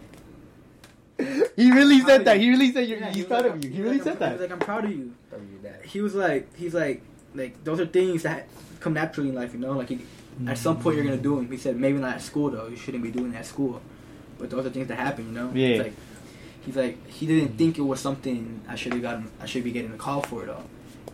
[1.57, 2.39] He really Proud said that.
[2.39, 2.43] you.
[2.45, 3.69] He really said you're, Yeah, he's he was proud like, of you.
[3.69, 4.27] he He really like, said I'm- that.
[4.27, 5.13] He was like, I'm proud of you.
[5.29, 5.85] Tell you that.
[5.85, 7.01] he was like, he's like,
[7.35, 8.47] like those are things that
[8.79, 9.73] come naturally in life, you know.
[9.73, 9.99] Like he,
[10.47, 11.51] at some point you're gonna do them.
[11.51, 12.67] He said maybe not at school though.
[12.67, 13.81] You shouldn't be doing that at school,
[14.37, 15.51] but those are things that happen, you know.
[15.53, 15.67] Yeah.
[15.67, 15.93] He's like,
[16.69, 19.31] he's like, he didn't think it was something I should have gotten.
[19.41, 20.63] I should be getting a call for though,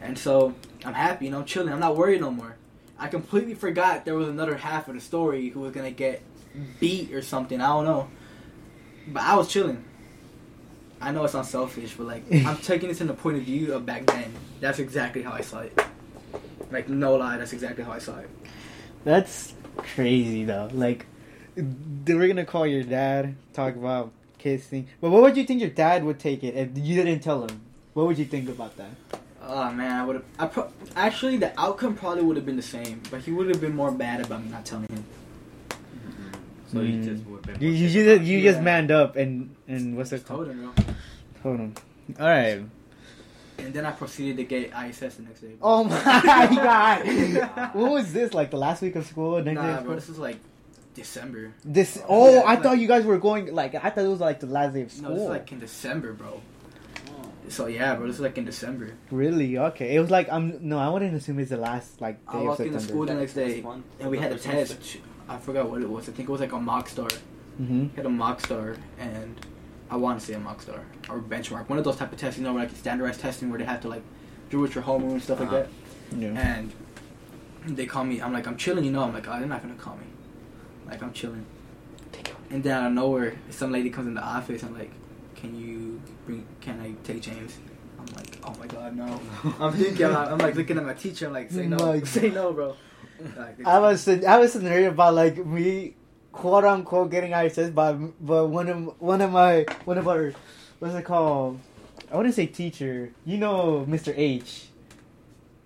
[0.02, 1.72] and so I'm happy, you know, I'm chilling.
[1.72, 2.58] I'm not worried no more.
[3.00, 6.22] I completely forgot there was another half of the story who was gonna get
[6.82, 7.62] beat or something.
[7.62, 8.10] I don't know,
[9.08, 9.86] but I was chilling.
[11.00, 13.74] I know it sounds selfish, but like I'm taking this in the point of view
[13.74, 14.34] of back then.
[14.60, 15.80] That's exactly how I saw it.
[16.70, 18.30] Like no lie, that's exactly how I saw it.
[19.06, 20.70] That's crazy though.
[20.74, 21.06] Like
[21.56, 24.12] they were gonna call your dad, talk about
[24.50, 24.88] kissing.
[25.02, 27.62] But what would you think your dad would take it if you didn't tell him?
[27.94, 28.92] What would you think about that?
[29.42, 30.26] Oh man, I would have.
[30.40, 33.62] I pro- actually the outcome probably would have been the same, but he would have
[33.62, 35.04] been more mad about me not telling him.
[36.72, 37.06] So you Mm.
[37.06, 38.70] just would You, you just you just Yeah.
[38.70, 40.46] manned up and and what's I it called?
[40.46, 40.86] told him, bro.
[41.44, 41.72] Hold on.
[42.20, 42.62] All right.
[43.58, 45.54] And then I proceeded to get ISS the next day.
[45.62, 45.98] Oh my
[46.70, 47.00] god!
[47.80, 49.42] what was this like the last week of school?
[49.42, 50.38] Next day nah, of bro, this was like
[50.96, 51.54] December.
[51.64, 54.20] This oh, Yeah, I like- thought you guys were going like I thought it was
[54.20, 55.04] like the last day of school.
[55.04, 55.34] No, this is school.
[55.38, 56.42] like in December, bro.
[57.48, 58.94] So yeah, bro, this is like in December.
[59.12, 59.56] really?
[59.58, 59.96] Okay.
[59.96, 62.46] It was like I'm no, I wouldn't assume it's the last like I day of
[62.46, 62.92] walked into September.
[62.92, 63.64] school the next day,
[64.00, 64.98] and we had a test.
[65.30, 66.10] I forgot what it was.
[66.10, 67.08] I think it was like a mock STAAR.
[67.62, 67.82] Mm-hmm.
[67.84, 69.40] We had a mock STAAR, and
[69.92, 71.70] I want to say a mock STAAR or benchmark.
[71.70, 73.82] One of those type of tests, you know, where, like standardized testing where they have
[73.82, 74.04] to like
[74.50, 75.56] do with your homeroom and stuff Uh-huh.
[75.58, 75.68] like
[76.12, 76.18] that.
[76.20, 76.30] Yeah.
[76.30, 76.72] And
[77.68, 78.22] they call me.
[78.22, 79.04] I'm like, I'm chilling, you know.
[79.04, 80.06] I'm like, oh, they're not gonna call me.
[80.88, 81.46] Like, I'm chilling.
[82.50, 84.64] And then out of nowhere, some lady comes in the office.
[84.64, 84.92] and like,
[85.36, 86.46] can you bring?
[86.62, 87.58] Can I take James?
[88.00, 89.20] I'm like, oh my god, no.
[89.60, 90.06] I'm thinking.
[90.06, 91.28] I'm, I'm like looking at my teacher.
[91.28, 92.76] I'm like, say no, My say no, bro.
[93.36, 95.96] Like, I was I was scenario about like me
[96.32, 97.94] quote unquote getting ISS but
[98.24, 100.34] but one of one of my one of our
[100.80, 101.60] what's it called?
[102.12, 103.12] I wouldn't say teacher.
[103.26, 104.14] You know Mr.
[104.16, 104.68] H.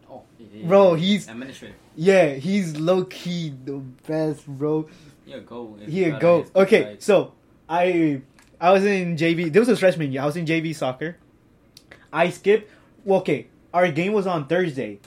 [0.09, 1.75] Oh, yeah, Bro, he's- administrator.
[1.95, 3.73] Yeah, he's low key the
[4.07, 4.87] best, bro.
[5.29, 5.77] Yeah, go.
[5.81, 6.45] if He a got go.
[6.55, 7.03] Okay, side.
[7.03, 7.33] so
[7.67, 8.21] I
[8.59, 9.51] I was in JV.
[9.51, 10.21] This was a freshman year.
[10.21, 11.17] I was in JV soccer,
[12.11, 12.69] I skipped.
[13.05, 14.99] Well, okay, our game was on Thursday.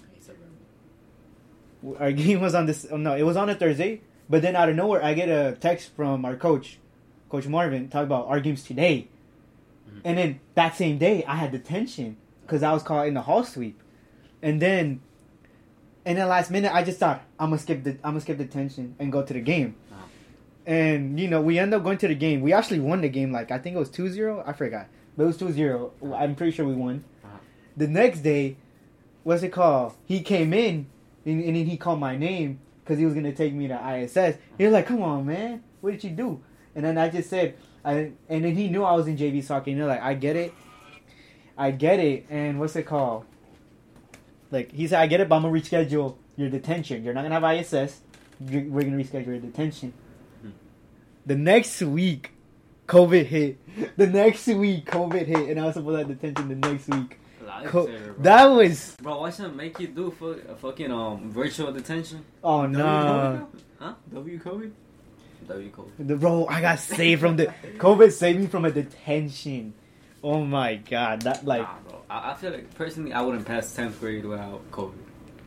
[1.99, 2.87] Our game was on this.
[2.91, 4.03] Oh, no, it was on a Thursday.
[4.31, 6.79] But then out of nowhere, I get a text from our coach,
[7.29, 9.09] Coach Marvin, talk about our games today.
[9.91, 10.01] Mhm.
[10.05, 13.45] And then that same day, I had detention because I was caught in the hall
[13.45, 13.81] sweep.
[14.41, 15.01] And then,
[16.07, 18.95] in the last minute, I just thought I'm gonna skip the I'm gonna skip detention
[18.99, 19.75] and go to the game.
[20.66, 22.40] And you know, we end up going to the game.
[22.40, 23.33] We actually won the game.
[23.33, 24.46] Like I think it was 2-0.
[24.46, 25.90] I forgot, but it was 2-0.
[26.16, 27.05] I'm pretty sure we won.
[27.25, 27.38] Uh-huh.
[27.77, 28.57] The next day,
[29.25, 29.94] what's it called?
[30.07, 30.87] He came in
[31.25, 34.37] and, and then he called my name because he was gonna take me to ISS.
[34.59, 36.40] He was like, "Come on, man, what did you do?"
[36.75, 39.70] And then I just said, "I." And then he knew I was in JV soccer.
[39.70, 40.55] And you're like, "I get it,
[41.57, 43.25] I get it." And what's it called?
[44.51, 47.05] Like he said, "I get it, but I'm gonna reschedule your detention.
[47.05, 48.01] You're not gonna have ISS.
[48.40, 49.92] We're gonna reschedule your detention."
[51.27, 52.33] The next week,
[52.89, 53.59] COVID hit.
[53.97, 57.19] The next week, COVID hit, and I was supposed to have detention the next week.
[57.67, 61.31] Co- Lifesaver, that was Bro, why should I make you do fu- a fucking um
[61.31, 62.25] virtual detention?
[62.43, 63.49] oh no.
[63.79, 63.95] Huh?
[64.13, 64.73] W COVID?
[65.49, 65.91] W COVID.
[66.09, 67.47] The bro, I got saved from the
[67.79, 69.75] COVID saved me from a detention.
[70.25, 72.01] Oh my god, that like nah, bro.
[72.11, 74.93] I, I feel like personally, I wouldn't pass tenth grade without COVID.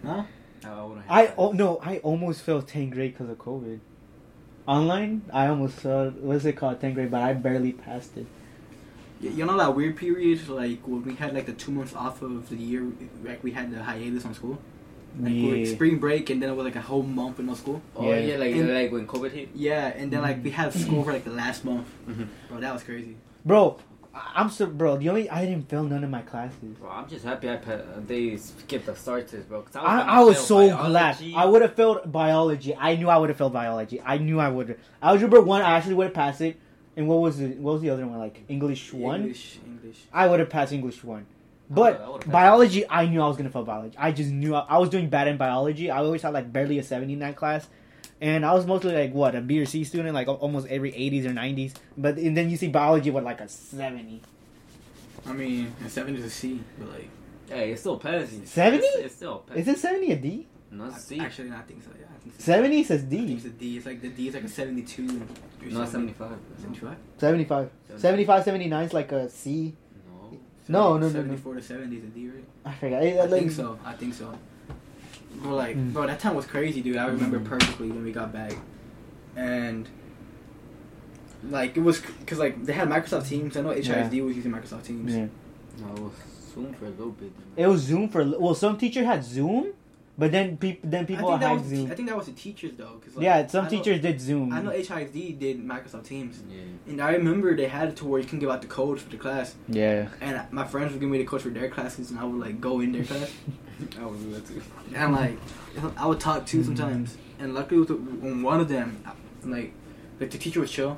[0.06, 0.24] Huh?
[0.64, 1.06] I wouldn't.
[1.10, 3.80] I oh no, I almost failed 10th grade because of COVID.
[4.68, 6.22] Online, I almost failed.
[6.22, 7.12] What's it called, 10th grade?
[7.12, 8.26] But I barely passed it.
[9.22, 12.50] You know that weird period, like when we had like the two months off of
[12.50, 12.86] the year,
[13.24, 14.58] like we had the hiatus on school,
[15.20, 15.74] like with Yeah.
[15.76, 17.82] spring break, and then it was like a whole month with no school.
[17.96, 18.20] Oh Yeah.
[18.20, 19.50] yeah, like And- like when COVID hit.
[19.56, 22.28] Yeah, and then like we had school for like the last month, Mhm.
[22.50, 22.60] bro.
[22.60, 23.16] That was crazy.
[23.46, 23.82] Bro, I-
[24.16, 24.98] I'm so bro.
[24.98, 26.58] The only I didn't fail none of my classes.
[26.80, 29.66] Bro, I'm just happy I pa- uh, they skipped the start test, bro.
[29.76, 31.18] I, gonna I was fail so glad.
[31.36, 32.76] I would have failed biology.
[32.76, 34.02] I knew I would have failed biology.
[34.02, 34.80] I knew I would.
[35.02, 36.58] Algebra one, I actually would have passed it.
[36.96, 37.58] And what was it?
[37.58, 38.18] What was the other one?
[38.20, 39.22] Like English one.
[39.22, 40.00] English, English.
[40.14, 41.26] I would have passed English one.
[41.70, 43.98] I But I would've biology, I knew I was gonna fail biology.
[43.98, 45.92] I just knew I, I was doing bad in biology.
[45.92, 47.68] I always had like barely a seventy in that class,
[48.22, 51.26] and I was mostly like what a B or C student, like almost every eighties
[51.26, 51.74] or nineties.
[51.98, 54.22] But and then you see biology with like a seventy.
[55.26, 57.10] I mean, a seven is a C, but like,
[57.50, 58.46] Hey, it's still passing.
[58.46, 58.84] 70?
[58.86, 59.62] It's, it's still passing.
[59.62, 60.48] Is it seventy a D?
[60.72, 61.20] No, it's C.
[61.20, 61.90] actually, no, I think so.
[62.00, 62.44] Yeah, I think so.
[62.44, 63.34] Seventy says I think D.
[63.36, 63.78] it's a D.
[63.78, 65.06] It's like the D is like a seventy-two.
[65.08, 66.38] or no, it's 75.
[66.60, 66.98] 75?
[67.18, 67.70] 75.
[67.98, 69.74] 75, 79 is like a C.
[70.08, 70.40] No.
[70.68, 71.14] No, no, no, no.
[71.14, 72.44] 74 to 70 is a D, right?
[72.66, 73.04] I forgot.
[73.04, 73.80] It- I like- think so.
[73.86, 74.38] I think so.
[75.44, 75.94] But like, Mm.
[75.94, 76.98] bro, that time was crazy, dude.
[76.98, 77.46] I remember Mm.
[77.46, 78.54] perfectly when we got back,
[79.36, 79.88] and
[81.50, 83.56] like it was because like they had Microsoft Teams.
[83.58, 85.14] I know HISD was using Microsoft Teams.
[85.14, 85.28] Yeah.
[85.82, 86.14] No, it was
[86.54, 87.32] Zoom for a little bit.
[87.58, 89.74] It was Zoom for well, some teacher had Zoom,
[90.18, 91.92] but then people then people I think, that had was the, Zoom.
[91.92, 93.00] I think that was the teachers though.
[93.04, 94.54] Cause, like, yeah, some I know- teachers did Zoom.
[94.54, 96.62] I know HISD did Microsoft Teams, Yeah.
[96.88, 99.10] and I remember they had it to where you can give out the codes for
[99.10, 99.56] the class.
[99.68, 100.08] Yeah.
[100.22, 102.60] And my friends would give me the codes for their classes, and I would like
[102.62, 103.32] go in their class.
[104.00, 104.62] I would do that too.
[104.94, 105.38] And like,
[105.98, 107.18] I would talk too sometimes.
[107.40, 107.96] And luckily, with the,
[108.28, 109.04] on one of them,
[109.44, 109.74] like,
[110.20, 110.98] like the teacher was chill.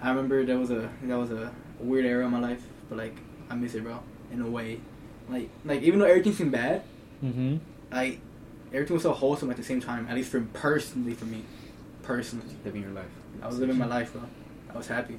[0.00, 3.16] I remember that was a that was a weird era in my life, but like
[3.50, 4.00] I miss it, bro.
[4.32, 4.80] In a way,
[5.28, 6.82] like like even though everything seemed bad,
[7.24, 7.56] Mm-hmm.
[7.90, 8.20] like
[8.72, 10.06] everything was so wholesome at the same time.
[10.08, 11.42] At least for personally for me,
[12.02, 13.06] personally, Living your life.
[13.42, 14.22] I was living my life, bro.
[14.72, 15.18] I was happy.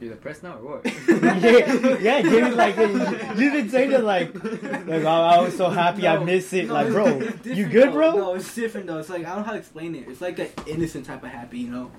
[0.00, 0.86] You're depressed now or what?
[1.08, 5.68] yeah, yeah, give it like you've been saying it like, like I, I was so
[5.68, 6.68] happy I No, miss it.
[6.68, 8.16] no, like, bro, you good, bro?
[8.16, 8.98] No, it's different though.
[8.98, 10.08] It's like I don't know how to explain it.
[10.08, 11.90] It's like an innocent type of happy, you know.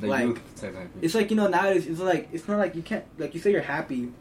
[0.00, 0.90] The Like, youth type happy.
[1.00, 3.50] It's like you know nowadays it's like it's not like you can't like you say
[3.52, 4.12] you're happy,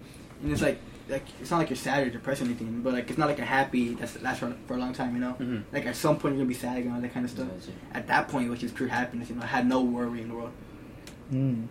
[0.41, 3.09] and it's like like it's not like you're sad or depressed or anything, but like
[3.09, 5.35] it's not like a happy that's lasts for, for a long time, you know.
[5.37, 5.63] Mhm.
[5.73, 7.49] Like at some point you're gonna be sad and all that kind of stuff.
[7.49, 7.71] Gotcha.
[7.93, 10.35] At that point, which is pure happiness, you know, I had no worry in the
[10.35, 10.51] world.
[11.33, 11.67] Mm.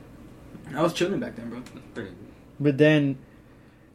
[0.74, 1.62] I was chilling back then, bro.
[1.94, 2.11] Pretty.
[2.61, 3.18] But then,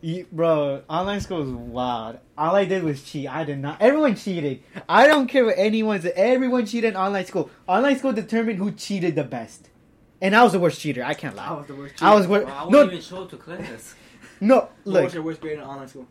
[0.01, 2.19] you, bro, online school was wild.
[2.37, 3.27] All I did was cheat.
[3.29, 3.81] I did not.
[3.81, 4.63] Everyone cheated.
[4.87, 6.13] I don't care what anyone said.
[6.15, 7.49] Everyone cheated in online school.
[7.67, 9.69] Online school determined who cheated the best,
[10.21, 11.03] and I was the worst cheater.
[11.03, 11.47] I can't lie.
[11.47, 12.01] I was the worst.
[12.03, 12.29] I was cheater.
[12.29, 13.95] wor- Bro, I no, wouldn't even show up to class.
[14.41, 14.69] no.
[14.85, 14.93] Look.
[14.95, 16.07] What was your worst grade in online school?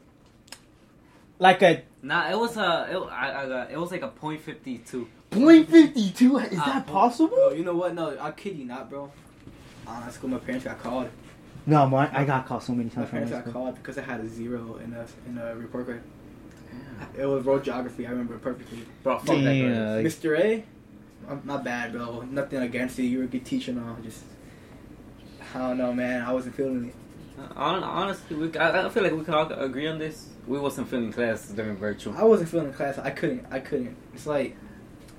[1.39, 4.41] like a Nah, it was a, it, I, I got, it was like a point
[4.41, 5.09] fifty two.
[5.31, 6.39] point fifty two.
[6.39, 6.93] Is Ah, that bro.
[6.95, 7.55] Bro, possible?
[7.55, 7.95] you know what?
[7.95, 9.11] No, I kid you not, bro.
[9.89, 11.09] Uh, Online school, my parents got called.
[11.67, 13.09] No, my, I got called so many times.
[13.11, 16.01] from parents got called because I had a zero in a in a report grade.
[17.17, 18.07] It was world geography.
[18.07, 18.85] I remember it perfectly.
[19.03, 19.75] Bro, fuck that Damn.
[19.75, 19.97] class.
[19.97, 20.39] Like- Mr.
[20.41, 20.65] A,
[21.29, 22.23] I'm not bad, bro.
[22.23, 23.05] Nothing against you.
[23.05, 23.97] You were a good teacher and all.
[24.03, 24.25] Just,
[25.55, 26.23] I don't know, man.
[26.23, 26.95] I wasn't feeling it.
[27.39, 30.29] Uh, hon- Honestly, we, I, I feel like we can all agree on this.
[30.47, 32.17] We wasn't feeling class during virtual.
[32.17, 32.99] I wasn't feeling class.
[32.99, 33.47] I couldn't.
[33.51, 33.97] I couldn't.
[34.15, 34.57] It's like,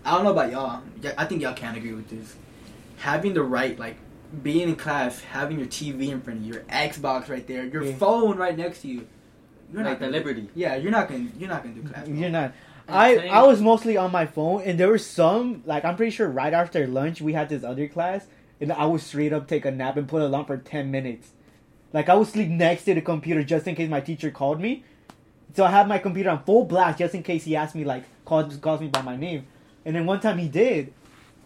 [0.04, 0.82] I don't know about y'all.
[1.18, 2.36] I think y'all can agree with this.
[2.98, 3.98] Having the right like
[4.44, 7.84] being in class, having your TV in front of you, your Xbox right there, your
[7.84, 7.96] Yeah.
[7.96, 9.08] phone right next to you.
[9.74, 10.50] You're like the gonna- Liberty.
[10.56, 12.08] Yeah, you're not gonna you're not gonna do class.
[12.08, 12.16] bro.
[12.16, 12.54] You're not.
[12.88, 15.96] I'm I saying- I was mostly on my phone, and there were some like I'm
[15.96, 18.28] pretty sure right after lunch we had this other class,
[18.62, 21.30] and I would straight up take a nap and put a alarm for ten minutes.
[21.94, 24.84] Like I would sleep next to the computer just in case my teacher called me.
[25.56, 28.04] So I had my computer on full blast just in case he asked me like
[28.26, 29.46] calls calls me by my name.
[29.86, 30.94] And then one time he did,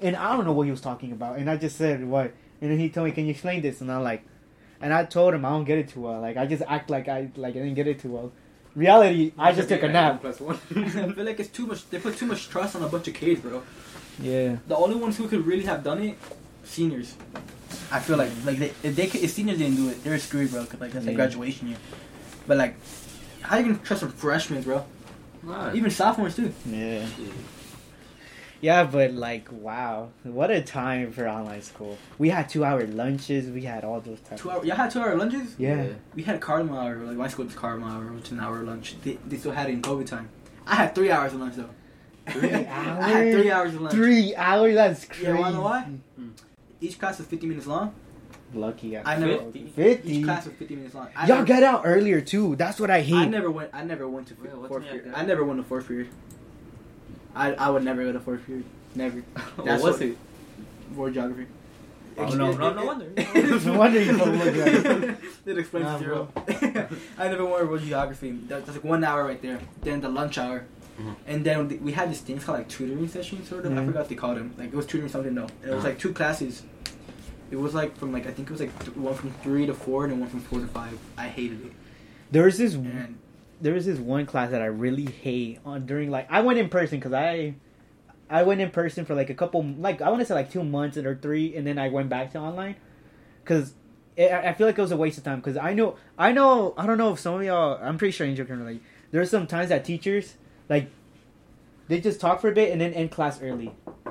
[0.01, 2.71] and I don't know what he was talking about, and I just said what, and
[2.71, 4.23] then he told me, "Can you explain this?" And I'm like,
[4.81, 6.21] and I told him I don't get it too well.
[6.21, 8.31] Like I just act like I like I didn't get it too well.
[8.73, 10.21] Reality, I just took a nap.
[10.21, 10.55] Plus one.
[10.75, 11.87] I feel like it's too much.
[11.89, 13.61] They put too much trust on a bunch of kids, bro.
[14.19, 14.55] Yeah.
[14.67, 16.17] The only ones who could really have done it,
[16.63, 17.15] seniors.
[17.91, 20.51] I feel like like they, if they could, if seniors didn't do it, they're screwed,
[20.51, 20.65] bro.
[20.65, 21.23] Cause like that's like Yeah.
[21.23, 21.77] graduation year.
[22.47, 22.75] But like,
[23.41, 24.85] how you gonna trust some freshmen, bro?
[25.43, 26.53] Nah, Even sophomores too.
[26.65, 27.05] Yeah.
[27.19, 27.33] Yeah,
[28.63, 31.97] but like, wow, what a time for online school.
[32.17, 33.49] We had two-hour lunches.
[33.49, 34.41] We had all those types.
[34.41, 34.65] Two hour.
[34.65, 35.55] Y'all had two hour lunches.
[35.57, 35.87] Yeah.
[36.15, 36.95] We had cardinal hour.
[36.95, 38.95] Like my school was cardinal hour, which is an hour lunch.
[39.03, 40.29] They, they still had it in COVID time.
[40.65, 41.69] I had three hours of lunch though.
[42.29, 42.67] Three hours.
[43.03, 43.95] I had three hours of lunch.
[43.95, 44.75] Three hours.
[44.75, 45.23] That's crazy.
[45.23, 45.87] Yeah, wanna know why?
[46.19, 46.31] Mm.
[46.79, 47.93] Each class was fifty minutes long.
[48.53, 48.97] Lucky.
[48.97, 49.39] I never.
[49.39, 49.67] 50?
[49.75, 50.11] Fifty.
[50.17, 51.09] Each class was fifty minutes long.
[51.15, 52.55] I Y'all never, got out earlier too.
[52.55, 53.15] That's what I hate.
[53.15, 53.71] I never went.
[53.73, 55.11] I never went to Wait, fourth period.
[55.13, 56.09] I never went to fourth period.
[57.35, 58.65] I I would never go to fourth period.
[58.95, 59.19] Never.
[59.55, 60.17] what was what- it?
[60.95, 61.47] World geography.
[62.15, 63.09] Oh, no, no, no wonder.
[63.65, 65.17] No wonder you don't look right.
[65.47, 66.27] it explains Nah, zero.
[67.17, 68.31] I never went to world geography.
[68.49, 69.59] That- That's like one hour right there.
[69.81, 70.65] Then the lunch hour.
[71.01, 71.15] Mhm.
[71.25, 73.71] And then we had these things called like tutoring sessions, sort of.
[73.71, 73.87] I Mhm.
[73.87, 74.53] forgot what they called them.
[74.59, 75.33] Like it was tutoring something.
[75.33, 75.87] No, it was Uh-huh.
[75.87, 76.61] like two classes.
[77.49, 79.73] It was like from like I think it was like th- one from three to
[79.73, 80.95] four and then one from four to five.
[81.17, 81.71] I hated it.
[82.29, 82.75] There was this.
[82.75, 83.17] And
[83.63, 86.69] There was this one class that I really hate on during like I went in
[86.69, 87.55] person because I.
[88.29, 90.63] I went in person for like a couple, like I want to say like two
[90.63, 92.77] months or three, and then I went back to online,
[93.43, 93.73] because
[94.17, 95.39] I feel like it was a waste of time.
[95.39, 98.25] Because I know, I know, I don't know if some of y'all, I'm pretty sure
[98.25, 98.81] Angel can relate.
[99.11, 100.35] There's some times that teachers
[100.67, 100.89] like,
[101.89, 103.75] they just talk for a bit and then end class early.
[104.07, 104.09] I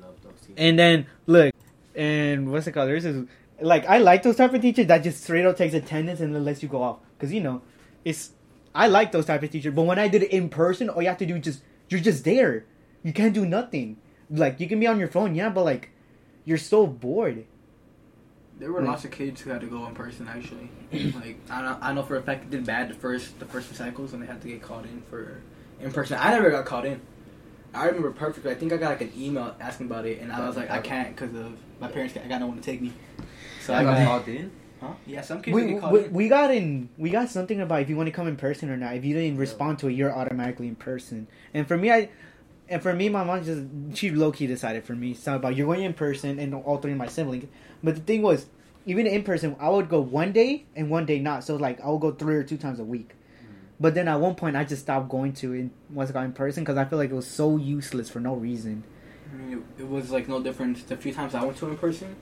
[0.00, 0.54] love those teachers.
[0.56, 1.52] And then look,
[1.96, 2.88] and what's it called?
[2.88, 3.26] There's this
[3.60, 6.44] like I like those type of teachers that just straight up takes attendance and then
[6.44, 6.98] lets you go off.
[7.18, 7.62] Cause you know,
[8.04, 8.30] it's
[8.74, 9.74] I like those type of teachers.
[9.74, 12.24] But when I did it in person, all you have to do just you're just
[12.24, 12.64] there.
[13.02, 13.96] You can't do nothing.
[14.30, 15.90] Like you can be on your phone, yeah, but like
[16.44, 17.44] you're so bored.
[18.58, 20.28] there were Like- lots of kids who had to go in person.
[20.28, 20.68] Actually,
[21.14, 23.74] like I know, I know for a fact they did bad the first the first
[23.74, 25.40] cycles and they had to get called in for
[25.80, 26.18] in person.
[26.20, 27.00] I never got called in.
[27.74, 28.50] I remember perfectly.
[28.50, 30.78] I think I got like an email asking about it, and I was like, I
[30.80, 32.16] can't because of my parents.
[32.16, 32.92] I got no one to take me.
[33.64, 34.06] So I I got got.
[34.06, 34.50] called in.
[34.80, 34.92] Huh?
[35.06, 37.96] Yeah, some kids We, get we, we got in we got something about if you
[37.96, 38.94] want to come in person or not.
[38.94, 41.26] If you didn't respond to it, you're automatically in person.
[41.52, 42.10] And for me, I
[42.68, 45.14] and for me, my mom just she low key decided for me.
[45.14, 47.46] So about you're going in person and all three of my siblings.
[47.82, 48.46] But the thing was,
[48.86, 51.44] even in person, I would go one day and one day not.
[51.44, 53.10] So like I would go three or two times a week.
[53.10, 53.46] Mm.
[53.80, 56.32] But then at one point, I just stopped going to it once I got in
[56.32, 58.84] person because I feel like it was so useless for no reason.
[59.32, 60.86] I mean, it, it was like no different.
[60.86, 62.14] The few times I went to in person,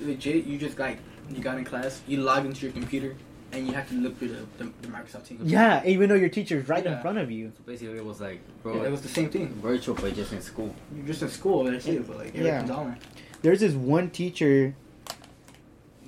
[0.00, 0.98] legit, you just like
[1.34, 3.14] you got in class, you log into your computer,
[3.52, 5.50] and you have to look through the, the, the Microsoft Teams.
[5.50, 7.52] Yeah, even though your teacher's right in front of you.
[7.56, 9.48] So basically, it was like, Yeah, bro, it was the same thing.
[9.54, 10.74] virtual, but just in school.
[10.94, 12.06] You're just in school, that's it.
[12.06, 12.40] But like Yeah.
[12.44, 12.98] everything's online.
[13.42, 14.74] there's this one teacher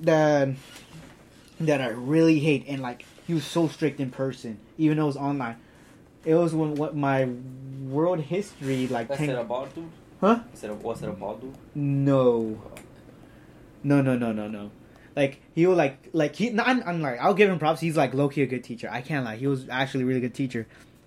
[0.00, 0.48] that
[1.60, 5.06] that I really hate, and like he was so strict in person, even though it
[5.08, 5.56] was online.
[6.24, 7.28] It was when what my
[7.86, 9.90] world history like That's ten- it about dude?
[10.20, 10.40] Huh?
[10.52, 11.54] Is it a, was it about dude?
[11.74, 12.60] no,
[13.82, 14.70] no, no, no, no, no.
[15.16, 16.50] Like he will like like he.
[16.50, 17.80] No, I'm, I'm like I'll give him props.
[17.80, 18.88] He's like low key a good teacher.
[18.90, 19.36] I can't lie.
[19.36, 20.66] He was actually a really good teacher.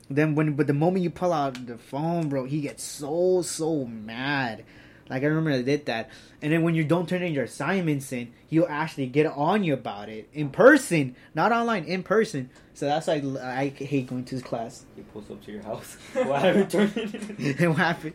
[0.09, 3.85] Then when but the moment you pull out the phone, bro, he gets so so
[3.85, 4.65] mad.
[5.09, 6.09] Like I remember I did that.
[6.41, 9.73] And then when you don't turn in your assignments in, he'll actually get on you
[9.73, 12.49] about it in person, not online, in person.
[12.73, 14.85] So that's why I, I hate going to his class.
[14.95, 15.95] He pulls up to your house.
[16.13, 16.97] Why haven't you turned
[17.39, 17.69] it in?
[17.69, 18.13] what happened?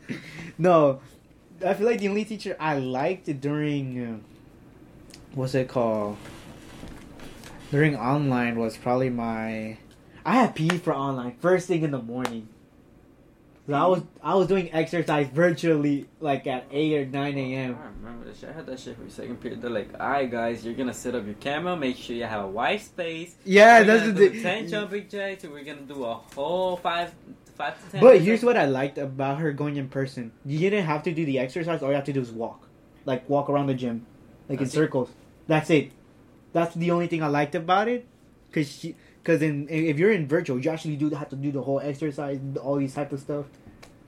[0.58, 1.00] No,
[1.64, 4.37] I feel like the only teacher I liked during uh,
[5.34, 6.16] what's it called?
[7.70, 9.78] During online was probably my.
[10.24, 12.48] I had PE for online first thing in the morning.
[13.68, 17.78] So I was I was doing exercise virtually like at eight or nine oh, a.m.
[17.78, 18.48] I remember that shit.
[18.48, 19.60] I had that shit for a second period.
[19.60, 22.46] They're like, alright, guys, you're gonna set up your camera, make sure you have a
[22.46, 23.36] white space.
[23.44, 27.12] Yeah, we're that's the do 10 jumping jacks, we're gonna do a whole five,
[27.56, 28.00] five to ten.
[28.00, 30.32] But here's what I liked about her going in person.
[30.46, 31.82] You didn't have to do the exercise.
[31.82, 32.66] All you have to do is walk,
[33.04, 34.06] like walk around the gym,
[34.48, 34.84] like That's in it?
[34.84, 35.10] circles.
[35.46, 35.92] That's it.
[36.52, 38.06] That's the only thing I liked about it,
[38.52, 41.62] cause she, cause in if you're in virtual, you actually do have to do the
[41.62, 43.46] whole exercise, all these type of stuff.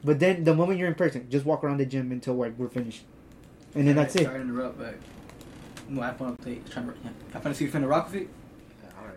[0.03, 2.68] But then the moment you're in person, just walk around the gym until we're, we're
[2.68, 3.03] finished,
[3.74, 4.24] and then that's it.
[4.24, 4.94] Sorry to interrupt, but
[5.88, 6.70] new iPhone update.
[6.70, 7.11] Trying to, yeah.
[7.35, 8.29] I finna see if you finna rock with it.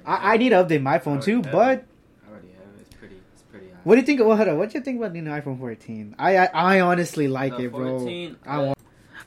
[0.06, 1.54] I, I need to update my phone too, but.
[1.54, 2.82] I already have it.
[2.82, 3.16] It's pretty.
[3.34, 3.70] It's pretty.
[3.70, 3.78] high.
[3.84, 4.20] what do you think?
[4.20, 4.58] Well, hold on.
[4.58, 6.16] What do you think about the new iPhone 14?
[6.20, 8.00] I I, I honestly like The it, bro.
[8.00, 8.73] 14, I uh, want.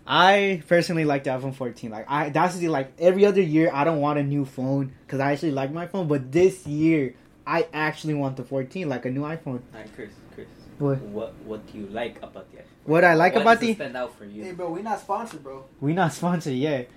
[0.06, 1.90] I personally like the iPhone 14.
[1.90, 5.20] Like I, that's the like every other year I don't want a new phone because
[5.20, 7.14] I actually like my phone, but this year
[7.46, 9.62] I actually want the 14, like a new iPhone.
[9.72, 10.46] Alright, Chris, Chris.
[10.78, 10.98] What?
[11.00, 12.64] What what do you like about the iPhone?
[12.84, 14.44] What I like What about does it the stand out for you?
[14.44, 15.64] Hey, bro, we not sponsored, bro.
[15.80, 16.88] we not sponsored yet.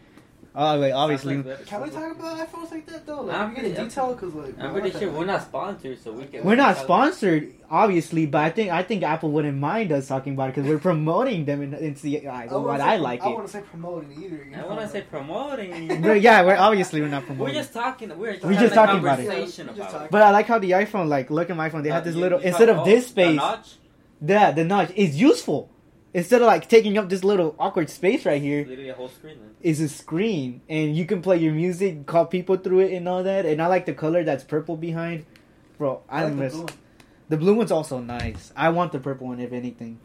[0.56, 1.38] Oh wait, obviously.
[1.44, 3.22] Like Can we talk about iPhones like that though?
[3.22, 6.02] Like, I'm we get in pretty- detail because like I'm pretty sure we're not sponsored,
[6.04, 6.44] so we can.
[6.44, 10.34] We're not talk- sponsored, obviously, but I think I think Apple wouldn't mind us talking
[10.34, 13.22] about it because we're promoting them and it's the I, I what say I like
[13.22, 13.34] I it.
[13.36, 14.36] want to say promoting either.
[14.50, 14.68] You I know?
[14.70, 16.02] want to say promoting.
[16.02, 17.54] But yeah, we're obviously we're not promoting.
[17.54, 18.18] We're just talking.
[18.18, 19.28] We're just, We're just talking about it.
[19.28, 20.12] conversation just about it.
[20.12, 21.84] But I like how the iPhone, like, look at my phone.
[21.84, 23.76] They have Uh, this you- little you instead of this the space, notch?
[24.26, 25.70] yeah, the notch is useful.
[26.14, 29.38] Instead of like taking up this little awkward space right here, Literally a whole screen.
[29.40, 29.50] Then.
[29.62, 33.22] is a screen, and you can play your music, call people through it, and all
[33.24, 33.46] that.
[33.46, 35.26] And I like the color that's purple behind,
[35.78, 36.02] bro.
[36.10, 36.74] I, I like the blue one.
[37.30, 38.52] the blue one's also nice.
[38.56, 40.00] I want the purple one if anything.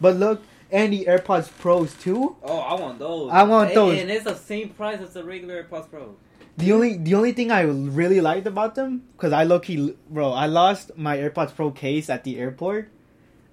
[0.00, 2.36] But look, and the AirPods Pros too.
[2.42, 3.30] Oh, I want those.
[3.32, 3.98] I want And- those.
[4.00, 6.16] And it's the same price as the regular AirPods Pro.
[6.58, 10.32] The only the only thing I really liked about them, cause I low key, bro,
[10.32, 12.88] I lost my AirPods Pro case at the airport,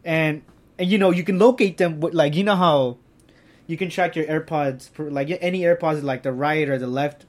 [0.06, 0.42] and
[0.78, 2.98] and you know you can locate them with like you know how
[3.68, 7.26] you can track your AirPods for like any AirPods like the right or the left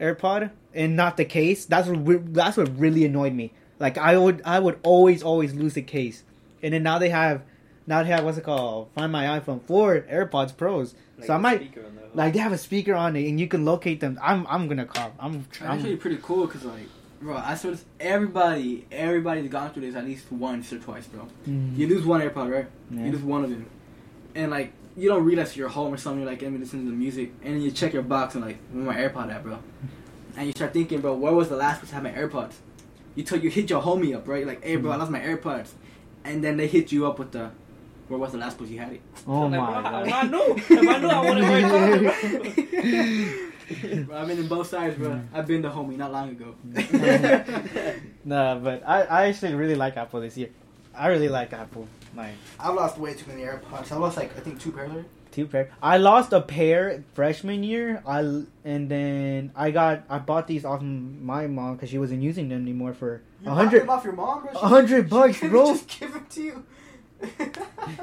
[0.00, 1.64] AirPod and not the case.
[1.64, 3.52] That's what that's what really annoyed me.
[3.78, 6.24] Like I would I would always always lose the case,
[6.62, 7.42] and then now they have
[7.86, 10.94] now they have what's it called Find My iPhone for AirPods Pros.
[11.24, 11.74] so I might
[12.14, 14.18] like they have a speaker on it and you can locate them.
[14.22, 15.12] I'm I'm gonna call.
[15.18, 15.46] I'm.
[15.60, 16.88] Actually, I'm pretty cool because like,
[17.20, 21.22] bro, I swear this, everybody, everybody's gone through this at least once or twice, bro.
[21.48, 21.80] Mm-hmm.
[21.80, 22.66] You lose one AirPod, right?
[22.90, 23.04] Yeah.
[23.06, 23.66] You lose one of them,
[24.34, 26.20] and like you don't realize you're home or something.
[26.22, 28.44] You're like, let me listen to the music, and then you check your box and
[28.44, 29.58] like, where my AirPod at, bro?
[30.36, 32.54] And you start thinking, bro, where was the last place I had my AirPods?
[33.14, 34.46] You tell you hit your homie up, right?
[34.46, 35.00] Like, hey, bro, I mm-hmm.
[35.00, 35.70] lost my AirPods,
[36.24, 37.50] and then they hit you up with the,
[38.08, 39.00] where was the last place you had it?
[39.26, 40.08] oh Like, my well, god.
[40.08, 40.54] I, I knew.
[40.56, 41.38] If I knew, I would
[42.84, 43.44] have
[44.06, 45.10] bro, I've been in both sides, bro.
[45.10, 45.26] Mm.
[45.32, 46.54] I've been the homie not long ago.
[46.66, 48.00] Mm.
[48.24, 50.50] nah, but I I actually really like Apple this year.
[50.94, 51.86] I really like Apple.
[52.16, 53.92] Like I've lost way too many AirPods.
[53.92, 54.90] I lost like I think two pairs.
[54.90, 55.08] already.
[55.30, 55.70] two pair.
[55.82, 58.02] I lost a pair freshman year.
[58.06, 58.20] I
[58.64, 62.62] and then I got I bought these off my mom because she wasn't using them
[62.62, 63.82] anymore for a hundred.
[63.82, 64.52] them off your mom, bro.
[64.52, 65.66] A hundred bucks, couldn't bro.
[65.66, 66.64] Just give them to you.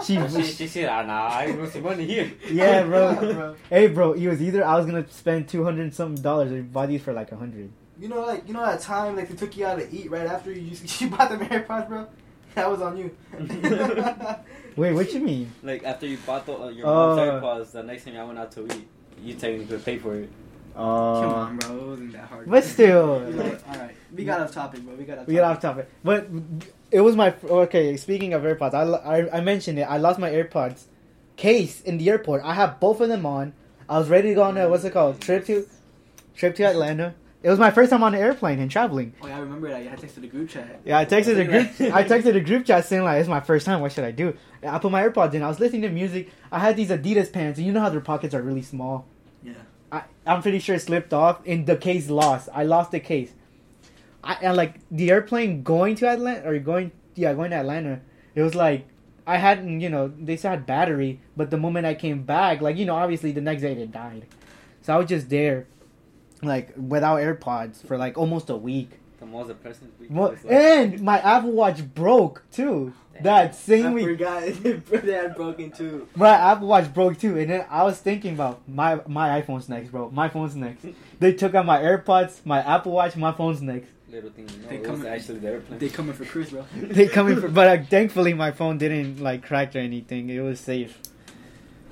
[0.04, 2.32] She, she, she said, ah, nah, I ain't losing money here.
[2.52, 3.16] yeah, bro.
[3.34, 3.56] bro.
[3.70, 4.14] hey, bro.
[4.14, 7.14] It was either I was gonna spend two hundred something dollars or buy these for
[7.14, 7.72] like a hundred.
[8.00, 10.28] You know, like you know that time like they took you out to eat right
[10.28, 12.08] after you just you bought them AirPods, bro.
[12.56, 13.16] That was on you.
[14.78, 15.52] Wait, what you mean?
[15.62, 18.40] Like after you bought the, uh, your mom's Uh, AirPods, the next time I went
[18.40, 18.88] out to eat,
[19.22, 20.30] you technically pay for it.
[20.76, 21.78] Uh, Come on, bro.
[21.78, 22.50] It wasn't that hard.
[22.50, 24.96] But still, You know all right, we got off topic, bro.
[24.96, 25.28] We got off.
[25.28, 25.90] We get off topic.
[26.04, 26.28] But
[26.92, 27.98] it was my okay.
[27.98, 29.84] Speaking of AirPods, I, I I mentioned it.
[29.84, 30.86] I lost my AirPods
[31.36, 32.44] case in the airport.
[32.44, 33.54] I have both of them on.
[33.88, 35.68] I was ready to go on a what's it called trip to
[36.36, 37.16] trip to Atlanta.
[37.44, 39.14] It was my first time on an airplane and traveling.
[39.22, 39.84] Oh yeah, I remember that.
[39.84, 40.82] You had texted the group chat.
[40.84, 41.94] Yeah, I texted the group.
[41.94, 43.82] I texted the group chat saying like, "It's my first time.
[43.82, 45.44] What should I do?" And I put my AirPods in.
[45.44, 46.32] I was listening to music.
[46.52, 49.06] I had these Adidas pants, and you know how their pockets are really small.
[49.44, 49.54] Yeah.
[49.92, 52.50] I, I'm pretty sure it slipped off and the case lost.
[52.52, 53.32] I lost the case.
[54.26, 58.02] I and like the airplane going to Atlanta or going yeah going to Atlanta.
[58.34, 58.88] It was like
[59.28, 62.76] I hadn't you know they still had battery, but the moment I came back, like
[62.78, 64.26] you know obviously the next day it died.
[64.82, 65.68] So I was just there,
[66.42, 68.92] like without AirPods for like almost a week.
[69.20, 70.12] The most depressing week.
[70.12, 70.46] Mo- of.
[70.46, 72.94] And my Apple Watch broke too.
[73.22, 74.06] That same I week.
[74.06, 76.08] forgot they had broken too.
[76.16, 79.90] My Apple Watch broke too, and then I was thinking about my my iPhone's next,
[79.90, 80.10] bro.
[80.12, 80.86] My phone's next.
[81.18, 83.90] They took out my AirPods, my Apple Watch, my phone's next.
[84.16, 85.80] Little thing you know, They it come was in- actually the airplane.
[85.80, 86.64] They coming for Chris, bro.
[86.76, 90.30] They coming, for, but uh, thankfully my phone didn't like crack or anything.
[90.30, 90.98] It was safe.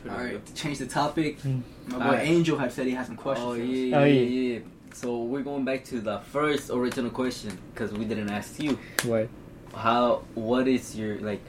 [0.09, 1.39] All right, to change the topic.
[1.41, 1.59] Hmm.
[1.88, 2.27] My boy Alright.
[2.27, 3.45] Angel had said he had some questions.
[3.45, 4.53] Oh for yeah, Oh, yeah, yeah.
[4.53, 4.59] yeah.
[4.93, 9.28] So we're going back to the first original question because we didn't ask you What?
[9.76, 10.24] how.
[10.36, 11.41] What is your like?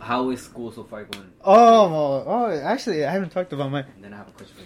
[0.00, 1.30] How is school so far going?
[1.44, 3.80] Oh, oh, actually, I haven't talked about my.
[3.80, 4.64] And then I have a question for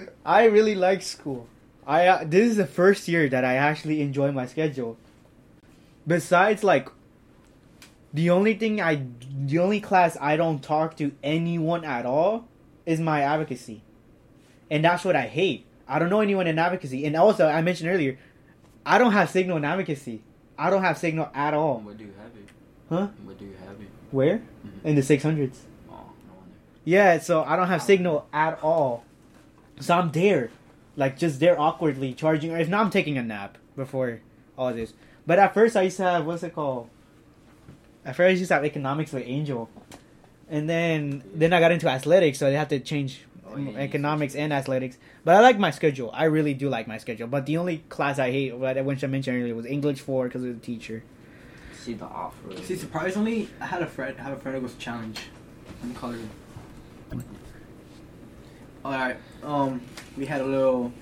[0.00, 0.08] you.
[0.24, 1.46] I really like school.
[1.86, 4.96] I uh, this is the first year that I actually enjoy my schedule.
[6.06, 6.88] Besides, like,
[8.12, 9.02] the only thing I,
[9.46, 12.46] the only class I don't talk to anyone at all
[12.86, 13.82] is my advocacy,
[14.70, 15.66] and that's what I hate.
[15.88, 18.18] I don't know anyone in advocacy, and also I mentioned earlier,
[18.86, 20.22] I don't have signal in advocacy.
[20.58, 21.80] I don't have signal at all.
[21.80, 22.48] Where do you have it?
[22.88, 23.08] Huh?
[23.24, 23.88] Where do you have it?
[24.10, 24.38] Where?
[24.38, 24.84] Mhm.
[24.84, 25.62] In the six hundreds.
[25.88, 26.54] Oh, no wonder.
[26.84, 29.04] Yeah, so I don't have signal at all.
[29.80, 30.50] So I'm there,
[30.96, 32.52] like just there awkwardly charging.
[32.52, 34.20] Or if not, I'm taking a nap before
[34.56, 34.94] all this.
[35.26, 36.88] But at first, I used to have what's it called?
[38.04, 39.70] At first, I used to have economics with Angel,
[40.48, 43.24] and then then I got into athletics, so I had to change
[43.54, 44.98] Oh, yeah, economics and athletics.
[45.24, 46.10] But I like my schedule.
[46.12, 47.28] I really do like my schedule.
[47.28, 50.28] But the only class I hate, what I which I mentioned earlier, was English four
[50.28, 51.04] because of the teacher.
[51.74, 52.56] See the offer.
[52.62, 54.16] See, surprisingly, I had a friend.
[54.18, 55.20] I have a friend who goes to challenge.
[55.80, 56.18] Let me call her.
[58.84, 59.16] All right.
[59.42, 59.80] Um,
[60.16, 60.92] we had a little,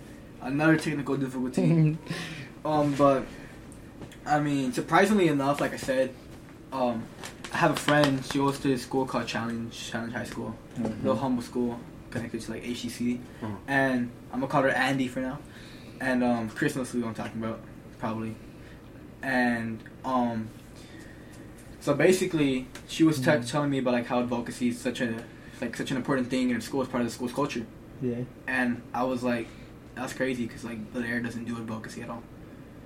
[0.43, 1.97] another technical difficulty.
[2.65, 3.25] um, but
[4.27, 6.15] I mean, surprisingly enough, like I said,
[6.73, 7.05] um,
[7.53, 8.25] I have a friend.
[8.27, 10.55] She goes to a school called Challenge Challenge High School,
[11.03, 13.57] little humble school connected to like HCC, Mhm.
[13.69, 15.39] and I'm gonna call her Andy for now.
[16.01, 17.61] And um, Chris knows who I'm talking about,
[17.99, 18.35] probably.
[19.23, 20.49] And um,
[21.81, 23.49] so basically, she was Mhm.
[23.51, 25.23] telling me about like how advocacy is such a
[25.61, 27.67] like such an important thing in school as part of the school's culture.
[28.03, 28.17] Yeah.
[28.47, 29.49] And I was like,
[29.95, 32.23] that's crazy because like Blair doesn't do advocacy at all.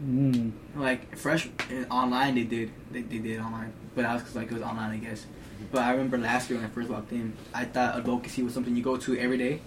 [0.05, 0.53] Mm.
[0.75, 4.49] Like fresh uh, online, they did they, they did online, but that was because like
[4.51, 5.27] it was online, I guess.
[5.71, 8.77] But I remember last year when I first walked in, I thought advocacy was something
[8.77, 9.61] you go to every day,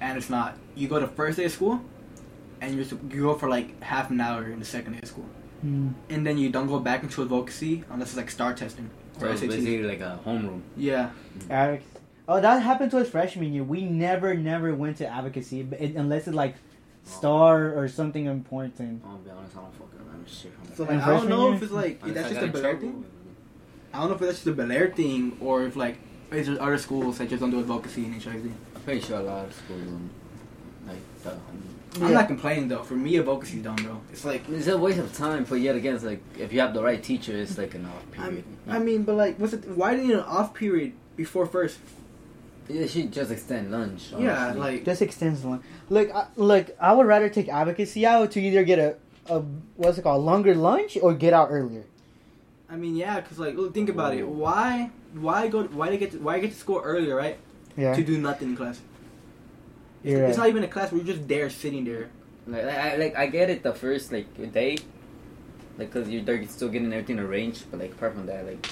[0.00, 0.56] and it's not.
[0.74, 1.82] You go the first day of school,
[2.62, 5.26] and you're you go for like half an hour in the second day of school,
[5.64, 5.94] Mm.
[6.10, 9.30] and then you don't go back into advocacy unless it's like STAAR testing So or
[9.30, 10.60] it's basically like a homeroom.
[10.76, 11.10] Yeah,
[11.50, 11.84] Alex.
[12.28, 13.62] Oh, that happened to us freshman year.
[13.62, 16.54] We never, never went to advocacy but it, unless it's like
[17.04, 19.02] STAAR or something important.
[19.06, 21.56] I'll be honest, I don't fucking remember shit so like I don't know year?
[21.56, 23.04] if it's like Unless that's just a in Bellaire thing.
[23.94, 25.98] I don't know if that's just a Bellaire thing or if like
[26.32, 28.50] is there other schools that just don't do advocacy in HISD.
[28.74, 30.10] I'm pretty sure a lot of schools don't
[30.88, 31.30] like the
[32.02, 32.14] I'm Yeah.
[32.18, 32.82] not complaining though.
[32.82, 34.00] For me, advocacy advocacy's done, bro.
[34.12, 36.74] It's like It's a waste of time, but yet again, it's like if you have
[36.74, 38.44] the right teacher, it's like an off I period.
[38.46, 39.66] mean, I mean, but like, what's it?
[39.68, 41.78] Why do you need an off period before first?
[42.68, 44.12] Yeah, she just extend lunch.
[44.18, 45.62] Yeah, like Just extends the line.
[45.88, 48.96] Look, uh, I, look, I would rather take advocacy out to either get a,
[49.26, 49.40] a
[49.76, 51.84] what's it called, longer lunch or get out earlier.
[52.68, 54.26] I mean, yeah, because like, look, think about it.
[54.26, 55.64] Why, why go?
[55.64, 56.12] Why to get?
[56.12, 57.38] To, why I get to school earlier, right?
[57.76, 57.94] Yeah.
[57.94, 58.80] To do nothing in class.
[60.02, 60.92] It's, You're it's not even a class.
[60.92, 62.10] We're just there, sitting there.
[62.46, 64.78] Like, like, I, like I get it the first like day,
[65.78, 68.66] like cause you're they're still getting everything arranged, but like apart from that, like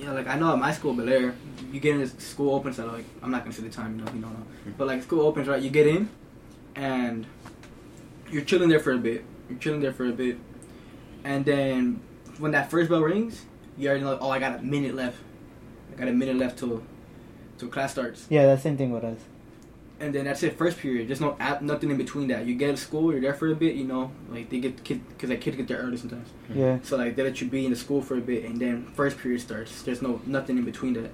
[0.00, 1.34] Yeah, like I know at my school, Bellaire,
[1.70, 4.04] you get in, this school opens at like I'm not gonna say the time, you
[4.04, 4.70] know, you don't know, mm-hmm.
[4.78, 5.62] but like school opens, right?
[5.62, 6.08] You get in,
[6.74, 7.26] and
[8.30, 9.24] you're chilling there for a bit.
[9.48, 10.38] You're chilling there for a bit,
[11.24, 12.00] and then
[12.38, 13.44] when that first bell rings,
[13.76, 14.18] you already know.
[14.20, 15.18] Oh, I got a minute left.
[15.92, 16.82] I got a minute left till
[17.60, 19.18] till class starts, Yeah, that's the same thing with us.
[20.00, 20.56] And then that's it.
[20.56, 21.08] First period.
[21.08, 22.46] There's no app, nothing in between that.
[22.46, 25.06] You get to school, you're there for a bit, you know, like they get kid
[25.08, 26.28] because like kids get there early sometimes.
[26.52, 26.78] Yeah.
[26.82, 29.18] So like they let you be in the school for a bit, and then first
[29.18, 29.82] period starts.
[29.82, 31.10] There's no nothing in between that.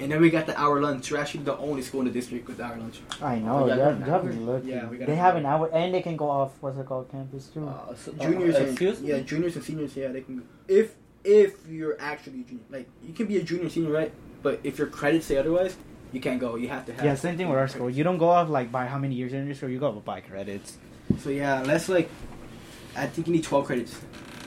[0.00, 1.10] And then we got the hour lunch.
[1.12, 3.00] We're actually the only school in the district with the hour lunch.
[3.22, 3.66] I know.
[3.66, 4.32] You yeah, have, an you have hour?
[4.32, 4.64] to look.
[4.64, 7.10] Yeah, we got They have an hour, and they can go off what's it called,
[7.10, 7.68] campus too.
[7.68, 9.08] uh, so, Juniors uh, and excuse me?
[9.10, 9.96] yeah, juniors and seniors.
[9.96, 10.42] Yeah, they can.
[10.66, 14.12] If if you're actually a junior, like you can be a junior, senior, right?
[14.42, 15.76] But if your credits say otherwise,
[16.14, 16.56] you can't go.
[16.56, 17.04] You have to have.
[17.04, 17.90] Yeah, same thing with our school.
[17.90, 19.68] You don't go off like by how many years you're in your school.
[19.68, 20.78] You go off by credits.
[21.18, 22.08] So yeah, let's like.
[22.96, 24.00] I think you need twelve credits.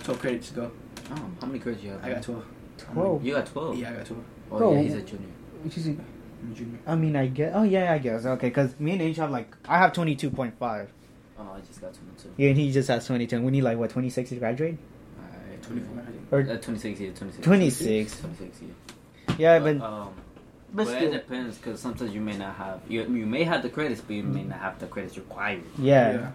[0.03, 0.72] Twelve credits to go.
[1.11, 2.03] Oh, how many credits you have?
[2.03, 2.45] I got twelve.
[2.78, 3.24] Twelve.
[3.26, 3.78] You got twelve.
[3.78, 4.24] Yeah, I got twelve.
[4.51, 4.74] Oh Bro.
[4.76, 5.28] yeah, he's a junior.
[5.63, 6.05] Which is, I'm
[6.51, 6.80] a junior.
[6.88, 7.51] I mean, I guess.
[7.53, 8.26] Oh yeah, I guess.
[8.26, 10.89] Okay, because me and H have like I have twenty two point five.
[11.39, 12.34] Oh, I just got twenty-two.
[12.38, 13.41] Yeah, and he just has twenty two.
[13.41, 14.78] We need like what twenty six to graduate.
[15.20, 16.03] Alright, Twenty-four.
[16.30, 17.45] Or Uh, 26, yeah, 26.
[17.45, 18.20] 26.
[18.20, 19.36] 26, yeah.
[19.38, 20.13] yeah, but um,
[20.74, 21.11] but but it still.
[21.11, 24.24] depends because sometimes you may not have you you may have the credits, but you
[24.24, 25.63] may not have the credits required.
[25.78, 26.32] yeah.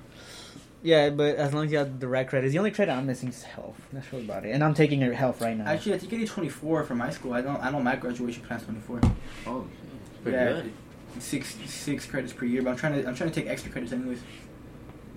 [0.83, 3.29] yeah, But as long as you have the right credits, the only credit I'm missing
[3.29, 3.81] is health.
[3.93, 4.51] That's really about it.
[4.51, 5.67] And I'm taking your health right now.
[5.67, 7.35] Actually, I think I need twenty-four for my school.
[7.35, 7.63] I don't.
[7.63, 9.01] I know my graduation plan's twenty-four.
[9.47, 10.23] Oh, shit.
[10.25, 10.53] Pretty Yeah.
[10.53, 10.73] good.
[11.19, 13.07] Six six credits per year, but I'm trying to.
[13.09, 14.21] I'm trying to take extra credits anyways.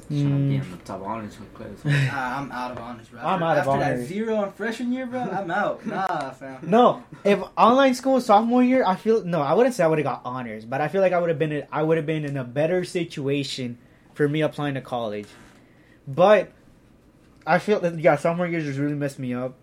[0.07, 0.49] Trying to Mm.
[0.49, 1.85] be on the top honors with credits.
[1.85, 3.19] I'm out of honors, bro.
[3.21, 5.19] I'm After- out of after that zero in freshman year, bro.
[5.21, 5.85] I'm out.
[5.85, 6.59] Nah, fam.
[6.63, 9.41] No, if online school sophomore year, I feel no.
[9.41, 11.39] I wouldn't say I would have got honors, but I feel like I would have
[11.39, 11.65] been.
[11.71, 13.77] I would have been in a better situation
[14.13, 15.27] for me applying to college.
[16.07, 16.51] But
[17.47, 19.55] I feel that yeah, sophomore years just really messed me up.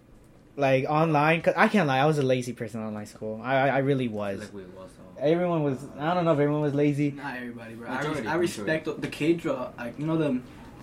[0.56, 3.40] Like online, cause I can't lie, I was a lazy person online school.
[3.42, 4.40] I I, I really was.
[4.40, 4.90] like we was.
[5.22, 5.28] So.
[5.28, 5.78] Everyone was.
[5.98, 7.12] I don't know if everyone was lazy.
[7.12, 7.88] Not everybody, bro.
[7.88, 9.70] I, Majority, I respect the, the kids, bro.
[9.78, 10.42] Like you know them,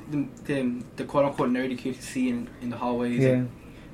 [0.09, 3.19] the, the, the quote unquote nerdy kids you see in, in the hallways.
[3.19, 3.43] Yeah,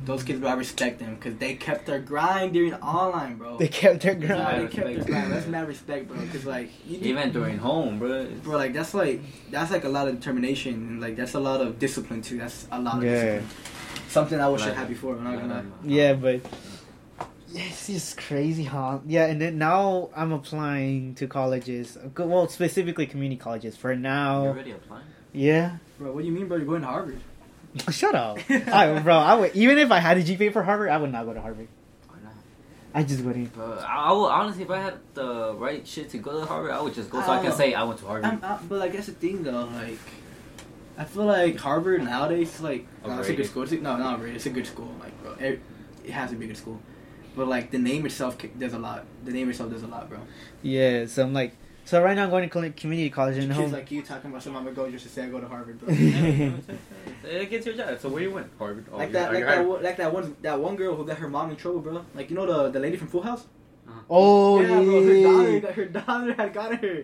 [0.05, 3.57] Those kids, bro, I respect them because they kept their grind during online, bro.
[3.57, 4.67] they kept their Nah, grind.
[4.67, 5.31] they kept their grind.
[5.31, 6.17] That's mad respect, bro.
[6.19, 8.21] Because like you Even during home, bro.
[8.21, 9.21] it's- bro, like that's like
[9.51, 12.37] that's like a lot of determination and like that's a lot of discipline too.
[12.37, 13.11] That's a lot of Yeah.
[13.39, 13.47] discipline.
[14.09, 15.15] Something I wish I had before.
[15.17, 16.41] I'm not gonna Yeah, but
[17.57, 18.99] It's just crazy, huh?
[19.07, 21.97] Yeah, and then now I'm applying to colleges.
[22.17, 25.05] Well, specifically community colleges for now, You're already applying.
[25.31, 25.77] Yeah.
[25.97, 26.57] Bro, what do you mean, bro?
[26.57, 27.19] You're going to Harvard?
[27.91, 29.15] Shut up, I, bro.
[29.17, 31.41] I would even if I had a GPA for Harvard, I would not go to
[31.41, 31.67] Harvard.
[32.07, 32.33] Why not?
[32.93, 33.53] I just wouldn't.
[33.55, 36.71] But I, I would honestly, if I had the right shit to go to Harvard,
[36.71, 37.55] I would just go so I can Oh.
[37.55, 38.25] say I went to Harvard.
[38.25, 39.65] I'm, uh, I, but like that's the thing though.
[39.65, 39.97] Like,
[40.97, 43.63] I feel like Harvard nowadays is like no, it's a good school.
[43.63, 44.35] It's a, no, not really.
[44.35, 44.93] It's a good school.
[45.01, 45.61] Like, bro, it,
[46.05, 46.79] it has to be a good school.
[47.35, 49.05] But like the name itself ca- does a lot.
[49.23, 50.19] The name itself does a lot, bro.
[50.61, 51.05] Yeah.
[51.05, 53.71] So I'm like, so right now I'm going to community college and Kids home.
[53.71, 55.79] like you talking about some I'm gonna go just to say I go to Harvard,
[55.79, 55.93] bro.
[57.23, 57.99] it gets your job.
[57.99, 58.47] So where you went?
[58.57, 58.85] Harvard.
[58.91, 61.29] Oh, like that, like that, one- like that one, that one girl who got her
[61.29, 62.05] mom in trouble, bro.
[62.15, 63.45] Like you know the the lady from Full House.
[63.87, 63.99] Uh-huh.
[64.09, 65.03] oh yeah, bro.
[65.03, 67.03] Her daughter, her daughter had gotten her.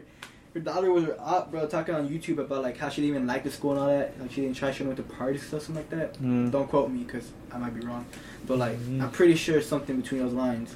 [0.53, 3.43] Her daughter was up, bro, talking on YouTube about like how she didn't even like
[3.43, 4.19] the school and all that.
[4.19, 6.21] Like she didn't try showing up to parties and stuff, something like that.
[6.21, 6.51] Mm.
[6.51, 8.05] Don't quote me because I might be wrong,
[8.47, 9.01] but like Mhm.
[9.01, 10.75] I'm pretty sure something between those lines.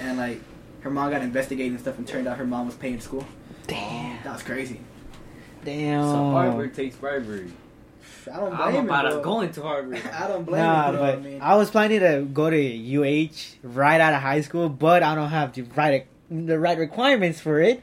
[0.00, 0.40] And like
[0.80, 3.24] her mom got investigated and stuff, and turned out her mom was paying the school.
[3.68, 4.18] Damn.
[4.24, 4.80] That was crazy.
[5.64, 6.02] Damn.
[6.02, 7.52] So Harvard takes bribery.
[8.32, 9.22] I don't blame I'm about to bro.
[9.22, 10.00] go into Harvard.
[10.12, 11.00] I don't blame Nah, her, bro.
[11.00, 14.68] but I mean, I was planning to go to UH right out of high school,
[14.68, 17.82] but I don't have the right the right requirements for it.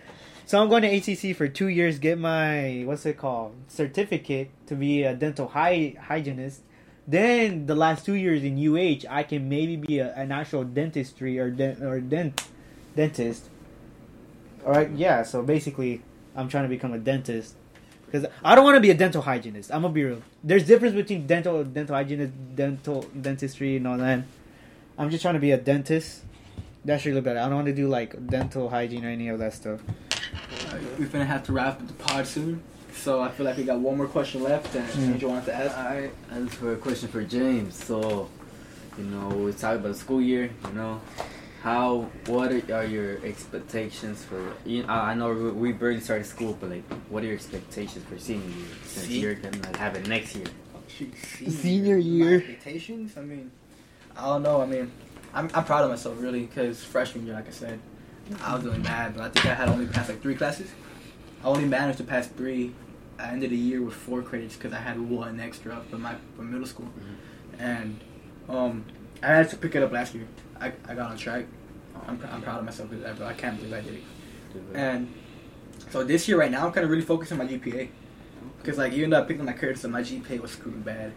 [0.49, 4.73] So I'm going to ACC for two years, get my what's it called certificate to
[4.73, 6.61] be a dental hy- hygienist.
[7.07, 11.37] Then the last two years in UH, I can maybe be a, an actual dentistry
[11.37, 12.47] or dent or dent
[12.95, 13.47] dentist.
[14.65, 15.21] All right, yeah.
[15.21, 16.01] So basically,
[16.35, 17.53] I'm trying to become a dentist
[18.07, 19.69] because I don't want to be a dental hygienist.
[19.71, 20.23] I'm gonna be real.
[20.43, 24.23] There's difference between dental dental hygienist, dental dentistry, and all that.
[24.97, 26.23] I'm just trying to be a dentist.
[26.83, 27.37] That's really better.
[27.37, 29.81] I don't want to do like dental hygiene or any of that stuff.
[30.97, 32.61] We're gonna have to wrap up the pod soon.
[32.93, 35.13] So I feel like we got one more question left, and Mm.
[35.13, 35.77] Angel wants to ask.
[35.77, 37.75] Alright, and for a question for James.
[37.81, 38.29] So,
[38.97, 40.49] you know, we talk about the school year.
[40.67, 40.99] You know,
[41.63, 44.53] how what are, are your expectations for?
[44.65, 48.03] You I I know we, we barely started school, but like, what are your expectations
[48.05, 48.67] for senior year?
[48.85, 49.19] Since See?
[49.19, 50.47] you're gonna have it next year.
[50.87, 51.13] Shoot,
[51.51, 52.37] Senior My year.
[52.39, 53.13] expectations.
[53.17, 53.51] I mean,
[54.17, 54.61] I don't know.
[54.61, 54.91] I mean,
[55.33, 57.79] I'm I'm proud of myself really because freshman year, like I said,
[58.43, 60.71] I was doing bad, but I think I had only passed like three classes.
[61.43, 62.73] I only managed to pass three.
[63.17, 66.51] I ended the year with four credits because I had one extra from my from
[66.51, 66.89] middle school,
[67.57, 67.99] and
[68.47, 68.85] um,
[69.21, 70.27] I had to pick it up last year.
[70.59, 71.45] I, I got on track.
[72.07, 74.03] I'm, I'm proud of myself because I, I can't believe I did it.
[74.73, 75.13] And
[75.89, 77.89] so this year, right now, I'm kind of really focused on my GPA.
[78.57, 81.13] Because, like, even though I picked up my credits, my GPA was screwed bad.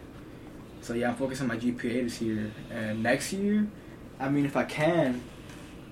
[0.81, 2.51] So, yeah, I'm focused on my GPA this year.
[2.71, 3.67] And next year,
[4.19, 5.21] I mean, if I can,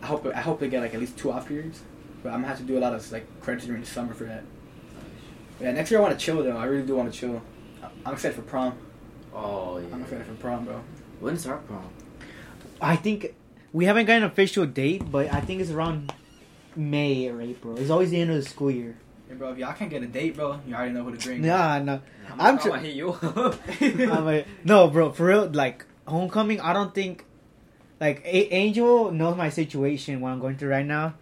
[0.01, 1.81] I hope I hope to get, like, at least two off periods.
[2.23, 4.13] But I'm going to have to do a lot of, like, credits during the summer
[4.13, 4.43] for that.
[5.57, 6.57] But yeah, next year I want to chill, though.
[6.57, 7.41] I really do want to chill.
[7.83, 8.73] I- I'm excited for prom.
[9.33, 9.87] Oh yeah.
[9.93, 10.81] I'm excited for prom, bro.
[11.19, 11.87] When's our prom?
[12.81, 13.33] I think
[13.71, 16.11] we haven't got an official date, but I think it's around
[16.75, 17.77] May or April.
[17.77, 18.97] It's always the end of the school year.
[19.29, 21.41] Hey, bro, if y'all can't get a date, bro, you already know who to bring.
[21.43, 22.01] Nah, no, I'm,
[22.33, 23.15] I'm I'm tr- gonna hit you.
[24.11, 25.45] I'm like, no, bro, for real.
[25.49, 27.23] Like homecoming, I don't think.
[28.01, 31.13] Like A- Angel knows my situation, what I'm going through right now.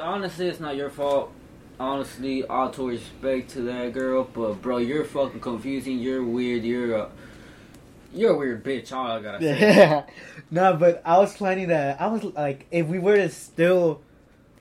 [0.00, 1.30] Honestly, it's not your fault.
[1.78, 5.98] Honestly, all to respect to that girl, but bro, you're fucking confusing.
[5.98, 6.64] You're weird.
[6.64, 7.10] You're a,
[8.14, 8.90] you're a weird bitch.
[8.90, 9.58] All I gotta say.
[9.76, 10.02] Yeah.
[10.50, 12.00] no, but I was planning that.
[12.00, 14.00] I was like, if we were to still,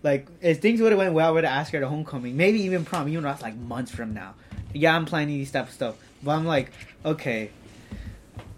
[0.03, 2.61] like, if things would have went well, I would have asked her to homecoming, maybe
[2.63, 4.35] even prom, even though that's like months from now.
[4.73, 6.71] Yeah, I'm planning these type of stuff, but I'm like,
[7.05, 7.51] okay,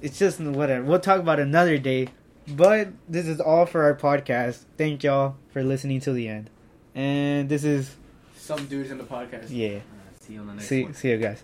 [0.01, 0.83] it's just whatever.
[0.83, 2.09] We'll talk about another day.
[2.55, 4.63] But this is all for our podcast.
[4.77, 6.49] Thank y'all for listening to the end.
[6.95, 7.95] And this is
[8.35, 9.47] Some dudes in the podcast.
[9.49, 9.79] yeah.
[10.21, 10.93] See you on the next See one.
[10.93, 11.37] see you guys.